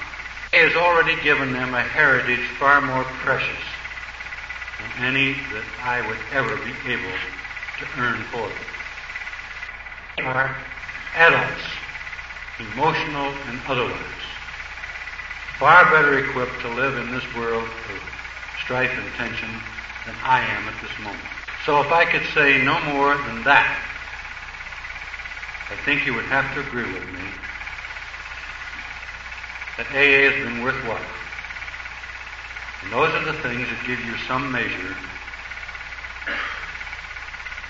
[0.54, 3.60] has already given them a heritage far more precious
[4.80, 8.64] than any that I would ever be able to earn for them.
[10.16, 10.56] They are
[11.14, 11.68] adults,
[12.58, 14.24] emotional and otherwise,
[15.58, 18.00] far better equipped to live in this world of
[18.64, 19.50] strife and tension
[20.06, 21.41] than I am at this moment.
[21.64, 23.78] So if I could say no more than that,
[25.70, 27.22] I think you would have to agree with me
[29.76, 31.06] that AA has been worthwhile.
[32.82, 34.96] And those are the things that give you some measure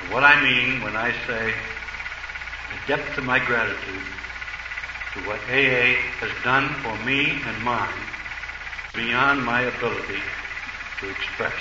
[0.03, 4.03] of what I mean when I say the depth of my gratitude
[5.13, 7.93] to what AA has done for me and mine
[8.95, 10.21] beyond my ability
[11.01, 11.61] to express.